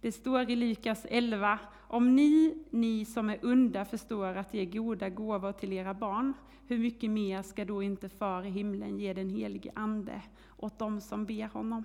Det 0.00 0.12
står 0.12 0.50
i 0.50 0.56
Lukas 0.56 1.06
11, 1.10 1.58
om 1.74 2.16
ni, 2.16 2.64
ni 2.70 3.04
som 3.04 3.30
är 3.30 3.46
onda 3.46 3.84
förstår 3.84 4.26
att 4.26 4.54
ge 4.54 4.64
goda 4.64 5.08
gåvor 5.08 5.52
till 5.52 5.72
era 5.72 5.94
barn, 5.94 6.32
hur 6.66 6.78
mycket 6.78 7.10
mer 7.10 7.42
ska 7.42 7.64
då 7.64 7.82
inte 7.82 8.08
Far 8.08 8.44
i 8.46 8.50
himlen 8.50 8.98
ge 8.98 9.12
den 9.12 9.30
helige 9.30 9.72
Ande 9.74 10.22
åt 10.56 10.78
dem 10.78 11.00
som 11.00 11.26
ber 11.26 11.48
honom? 11.48 11.84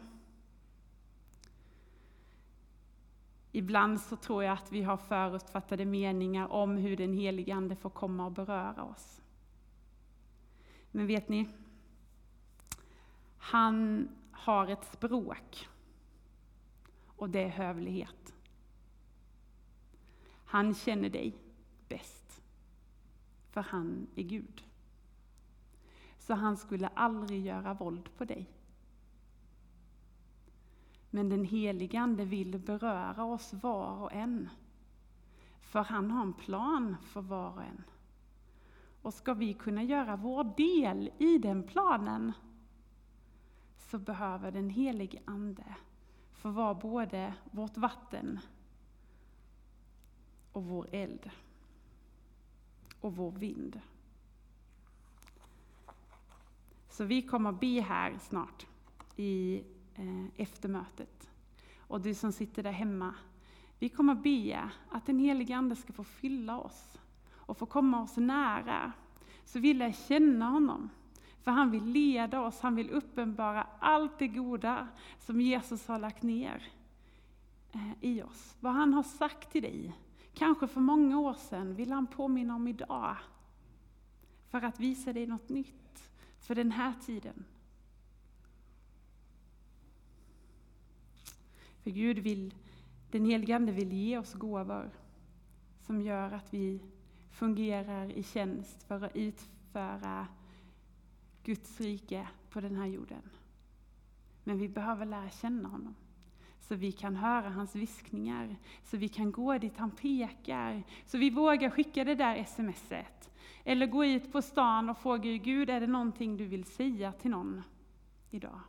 Ibland 3.51 4.01
så 4.01 4.15
tror 4.15 4.43
jag 4.43 4.53
att 4.53 4.71
vi 4.71 4.81
har 4.81 4.97
förutfattade 4.97 5.85
meningar 5.85 6.47
om 6.47 6.77
hur 6.77 6.97
den 6.97 7.13
helige 7.13 7.55
Ande 7.55 7.75
får 7.75 7.89
komma 7.89 8.25
och 8.25 8.31
beröra 8.31 8.83
oss. 8.83 9.21
Men 10.91 11.07
vet 11.07 11.29
ni? 11.29 11.49
Han 13.37 14.07
har 14.31 14.67
ett 14.67 14.85
språk 14.85 15.69
och 17.05 17.29
det 17.29 17.43
är 17.43 17.49
hövlighet. 17.49 18.33
Han 20.45 20.73
känner 20.73 21.09
dig 21.09 21.35
bäst, 21.87 22.41
för 23.51 23.61
han 23.61 24.07
är 24.15 24.23
Gud. 24.23 24.63
Så 26.17 26.33
han 26.33 26.57
skulle 26.57 26.87
aldrig 26.87 27.45
göra 27.45 27.73
våld 27.73 28.09
på 28.17 28.25
dig. 28.25 28.49
Men 31.13 31.29
den 31.29 31.45
helige 31.45 31.99
Ande 31.99 32.25
vill 32.25 32.59
beröra 32.59 33.23
oss 33.23 33.53
var 33.53 34.01
och 34.01 34.13
en. 34.13 34.49
För 35.59 35.83
han 35.83 36.11
har 36.11 36.21
en 36.21 36.33
plan 36.33 36.97
för 37.01 37.21
var 37.21 37.51
och 37.51 37.63
en. 37.63 37.83
Och 39.01 39.13
ska 39.13 39.33
vi 39.33 39.53
kunna 39.53 39.83
göra 39.83 40.15
vår 40.15 40.43
del 40.57 41.11
i 41.17 41.37
den 41.37 41.63
planen 41.63 42.31
så 43.77 43.97
behöver 43.97 44.51
den 44.51 44.69
helige 44.69 45.21
Ande 45.25 45.75
få 46.31 46.49
vara 46.49 46.73
både 46.73 47.33
vårt 47.51 47.77
vatten 47.77 48.39
och 50.51 50.65
vår 50.65 50.87
eld 50.91 51.29
och 53.01 53.15
vår 53.15 53.31
vind. 53.31 53.81
Så 56.89 57.03
vi 57.05 57.21
kommer 57.21 57.51
be 57.51 57.81
här 57.81 58.17
snart 58.19 58.67
i 59.15 59.63
Eh, 60.01 60.25
Efter 60.35 60.69
mötet. 60.69 61.29
Och 61.77 62.01
du 62.01 62.13
som 62.13 62.31
sitter 62.31 62.63
där 62.63 62.71
hemma, 62.71 63.15
vi 63.79 63.89
kommer 63.89 64.15
be 64.15 64.69
att 64.89 65.05
den 65.05 65.19
helige 65.19 65.55
Ande 65.55 65.75
ska 65.75 65.93
få 65.93 66.03
fylla 66.03 66.59
oss 66.59 66.99
och 67.29 67.57
få 67.57 67.65
komma 67.65 68.01
oss 68.01 68.17
nära. 68.17 68.91
Så 69.45 69.59
vi 69.59 69.73
lär 69.73 69.91
känna 69.91 70.49
honom. 70.49 70.89
För 71.41 71.51
han 71.51 71.71
vill 71.71 71.85
leda 71.85 72.41
oss, 72.41 72.59
han 72.59 72.75
vill 72.75 72.89
uppenbara 72.89 73.67
allt 73.79 74.19
det 74.19 74.27
goda 74.27 74.87
som 75.19 75.41
Jesus 75.41 75.87
har 75.87 75.99
lagt 75.99 76.23
ner 76.23 76.63
eh, 77.71 77.91
i 78.01 78.21
oss. 78.21 78.55
Vad 78.59 78.73
han 78.73 78.93
har 78.93 79.03
sagt 79.03 79.51
till 79.51 79.61
dig, 79.61 79.97
kanske 80.33 80.67
för 80.67 80.81
många 80.81 81.19
år 81.19 81.33
sedan, 81.33 81.75
vill 81.75 81.91
han 81.91 82.07
påminna 82.07 82.55
om 82.55 82.67
idag. 82.67 83.17
För 84.49 84.61
att 84.61 84.79
visa 84.79 85.13
dig 85.13 85.27
något 85.27 85.49
nytt 85.49 86.11
för 86.39 86.55
den 86.55 86.71
här 86.71 86.93
tiden. 87.05 87.45
För 91.83 91.91
Gud 91.91 92.19
vill, 92.19 92.53
den 93.11 93.25
helige 93.25 93.55
Ande 93.55 93.71
vill 93.71 93.93
ge 93.93 94.17
oss 94.17 94.33
gåvor 94.33 94.91
som 95.79 96.01
gör 96.01 96.31
att 96.31 96.53
vi 96.53 96.79
fungerar 97.31 98.11
i 98.11 98.23
tjänst 98.23 98.83
för 98.83 99.03
att 99.03 99.15
utföra 99.15 100.27
Guds 101.43 101.81
rike 101.81 102.27
på 102.49 102.61
den 102.61 102.75
här 102.75 102.85
jorden. 102.85 103.21
Men 104.43 104.57
vi 104.57 104.69
behöver 104.69 105.05
lära 105.05 105.29
känna 105.29 105.69
honom. 105.69 105.95
Så 106.59 106.75
vi 106.75 106.91
kan 106.91 107.15
höra 107.15 107.49
hans 107.49 107.75
viskningar, 107.75 108.55
så 108.83 108.97
vi 108.97 109.09
kan 109.09 109.31
gå 109.31 109.57
dit 109.57 109.77
han 109.77 109.91
pekar, 109.91 110.83
så 111.05 111.17
vi 111.17 111.29
vågar 111.29 111.69
skicka 111.69 112.03
det 112.03 112.15
där 112.15 112.43
smset. 112.43 113.31
Eller 113.63 113.87
gå 113.87 114.05
ut 114.05 114.31
på 114.31 114.41
stan 114.41 114.89
och 114.89 114.97
fråga 114.97 115.37
Gud, 115.37 115.69
är 115.69 115.81
det 115.81 115.87
någonting 115.87 116.37
du 116.37 116.45
vill 116.45 116.63
säga 116.63 117.11
till 117.11 117.31
någon 117.31 117.61
idag? 118.29 118.59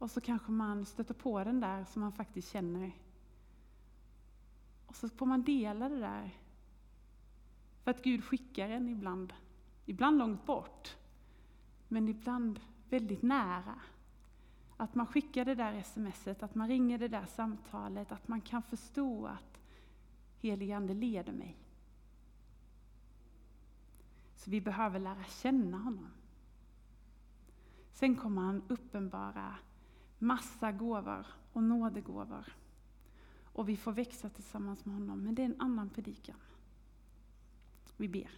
Och 0.00 0.10
så 0.10 0.20
kanske 0.20 0.52
man 0.52 0.84
stöter 0.84 1.14
på 1.14 1.44
den 1.44 1.60
där 1.60 1.84
som 1.84 2.02
man 2.02 2.12
faktiskt 2.12 2.52
känner. 2.52 2.92
Och 4.86 4.96
så 4.96 5.08
får 5.08 5.26
man 5.26 5.42
dela 5.42 5.88
det 5.88 6.00
där. 6.00 6.30
För 7.82 7.90
att 7.90 8.02
Gud 8.02 8.24
skickar 8.24 8.68
en 8.68 8.88
ibland. 8.88 9.32
Ibland 9.86 10.18
långt 10.18 10.46
bort. 10.46 10.96
Men 11.88 12.08
ibland 12.08 12.60
väldigt 12.88 13.22
nära. 13.22 13.80
Att 14.76 14.94
man 14.94 15.06
skickar 15.06 15.44
det 15.44 15.54
där 15.54 15.82
smset, 15.82 16.42
att 16.42 16.54
man 16.54 16.68
ringer 16.68 16.98
det 16.98 17.08
där 17.08 17.26
samtalet, 17.26 18.12
att 18.12 18.28
man 18.28 18.40
kan 18.40 18.62
förstå 18.62 19.26
att 19.26 19.60
helig 20.38 20.72
Ande 20.72 20.94
leder 20.94 21.32
mig. 21.32 21.56
Så 24.36 24.50
vi 24.50 24.60
behöver 24.60 24.98
lära 24.98 25.24
känna 25.24 25.78
honom. 25.78 26.10
Sen 27.92 28.16
kommer 28.16 28.42
han 28.42 28.62
uppenbara 28.68 29.56
massa 30.20 30.72
gåvor 30.72 31.26
och 31.52 31.62
nådegåvor. 31.62 32.44
Och 33.52 33.68
vi 33.68 33.76
får 33.76 33.92
växa 33.92 34.28
tillsammans 34.28 34.84
med 34.84 34.94
honom, 34.94 35.24
men 35.24 35.34
det 35.34 35.42
är 35.42 35.46
en 35.46 35.60
annan 35.60 35.90
predikan. 35.90 36.36
Vi 37.96 38.08
ber. 38.08 38.30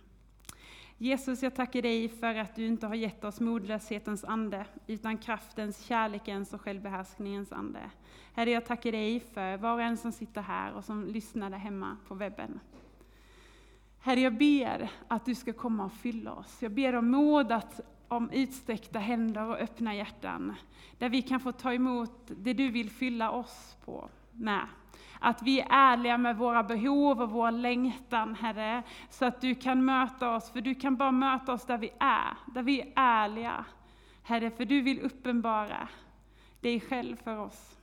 Jesus, 0.99 1.43
jag 1.43 1.55
tackar 1.55 1.83
dig 1.83 2.09
för 2.09 2.35
att 2.35 2.55
du 2.55 2.67
inte 2.67 2.87
har 2.87 2.95
gett 2.95 3.25
oss 3.25 3.41
modlöshetens 3.41 4.25
ande, 4.25 4.67
utan 4.87 5.19
kraftens, 5.19 5.85
kärlekens 5.85 6.53
och 6.53 6.61
självbehärskningens 6.61 7.53
ande. 7.53 7.91
Herre, 8.33 8.51
jag 8.51 8.67
tackar 8.67 8.93
dig 8.93 9.21
för 9.21 9.57
var 9.57 9.75
och 9.75 9.83
en 9.83 9.97
som 9.97 10.13
sitter 10.13 10.43
här 10.43 10.73
och 10.73 10.85
som 10.85 11.05
lyssnar 11.05 11.51
där 11.51 11.59
hemma 11.59 11.97
på 12.09 12.15
webben. 12.15 12.61
Herre, 13.99 14.21
jag 14.21 14.39
ber 14.39 14.91
att 15.09 15.25
du 15.25 15.35
ska 15.35 15.53
komma 15.53 15.85
och 15.85 15.93
fylla 15.93 16.33
oss. 16.33 16.63
Jag 16.63 16.73
ber 16.73 16.95
om 16.95 17.11
mod 17.11 17.53
att 17.53 17.81
om 18.13 18.31
utsträckta 18.31 18.99
händer 18.99 19.47
och 19.47 19.59
öppna 19.59 19.95
hjärtan, 19.95 20.55
där 20.99 21.09
vi 21.09 21.23
kan 21.23 21.41
få 21.41 21.53
ta 21.53 21.73
emot 21.73 22.13
det 22.27 22.53
du 22.53 22.69
vill 22.69 22.91
fylla 22.91 23.31
oss 23.31 23.77
på 23.85 24.09
med. 24.33 24.67
Att 25.21 25.43
vi 25.43 25.61
är 25.61 25.67
ärliga 25.71 26.19
med 26.19 26.37
våra 26.37 26.63
behov 26.63 27.23
och 27.23 27.31
vår 27.31 27.51
längtan, 27.51 28.35
Herre, 28.35 28.83
så 29.11 29.25
att 29.25 29.41
du 29.41 29.55
kan 29.55 29.85
möta 29.85 30.31
oss, 30.31 30.51
för 30.51 30.61
du 30.61 30.75
kan 30.75 30.97
bara 30.97 31.13
möta 31.13 31.53
oss 31.53 31.67
där 31.67 31.79
vi 31.79 31.93
är, 32.01 32.37
där 32.55 32.63
vi 32.63 32.81
är 32.81 32.93
ärliga. 32.97 33.65
Herre, 34.23 34.51
för 34.51 34.65
du 34.65 34.81
vill 34.81 35.01
uppenbara 35.01 35.89
dig 36.61 36.81
själv 36.81 37.17
för 37.17 37.39
oss. 37.39 37.79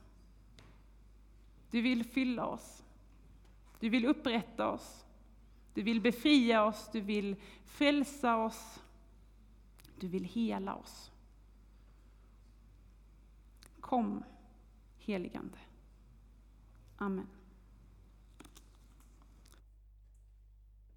Du 1.70 1.80
vill 1.80 2.04
fylla 2.04 2.46
oss. 2.46 2.82
Du 3.80 3.88
vill 3.88 4.06
upprätta 4.06 4.68
oss. 4.68 5.04
Du 5.74 5.82
vill 5.82 6.00
befria 6.00 6.64
oss, 6.64 6.90
du 6.92 7.00
vill 7.00 7.36
frälsa 7.64 8.36
oss. 8.36 8.80
Du 10.00 10.08
vill 10.08 10.24
hela 10.24 10.76
oss. 10.76 11.12
Kom, 13.80 14.24
heligande. 14.98 15.58
Amen. 16.96 17.26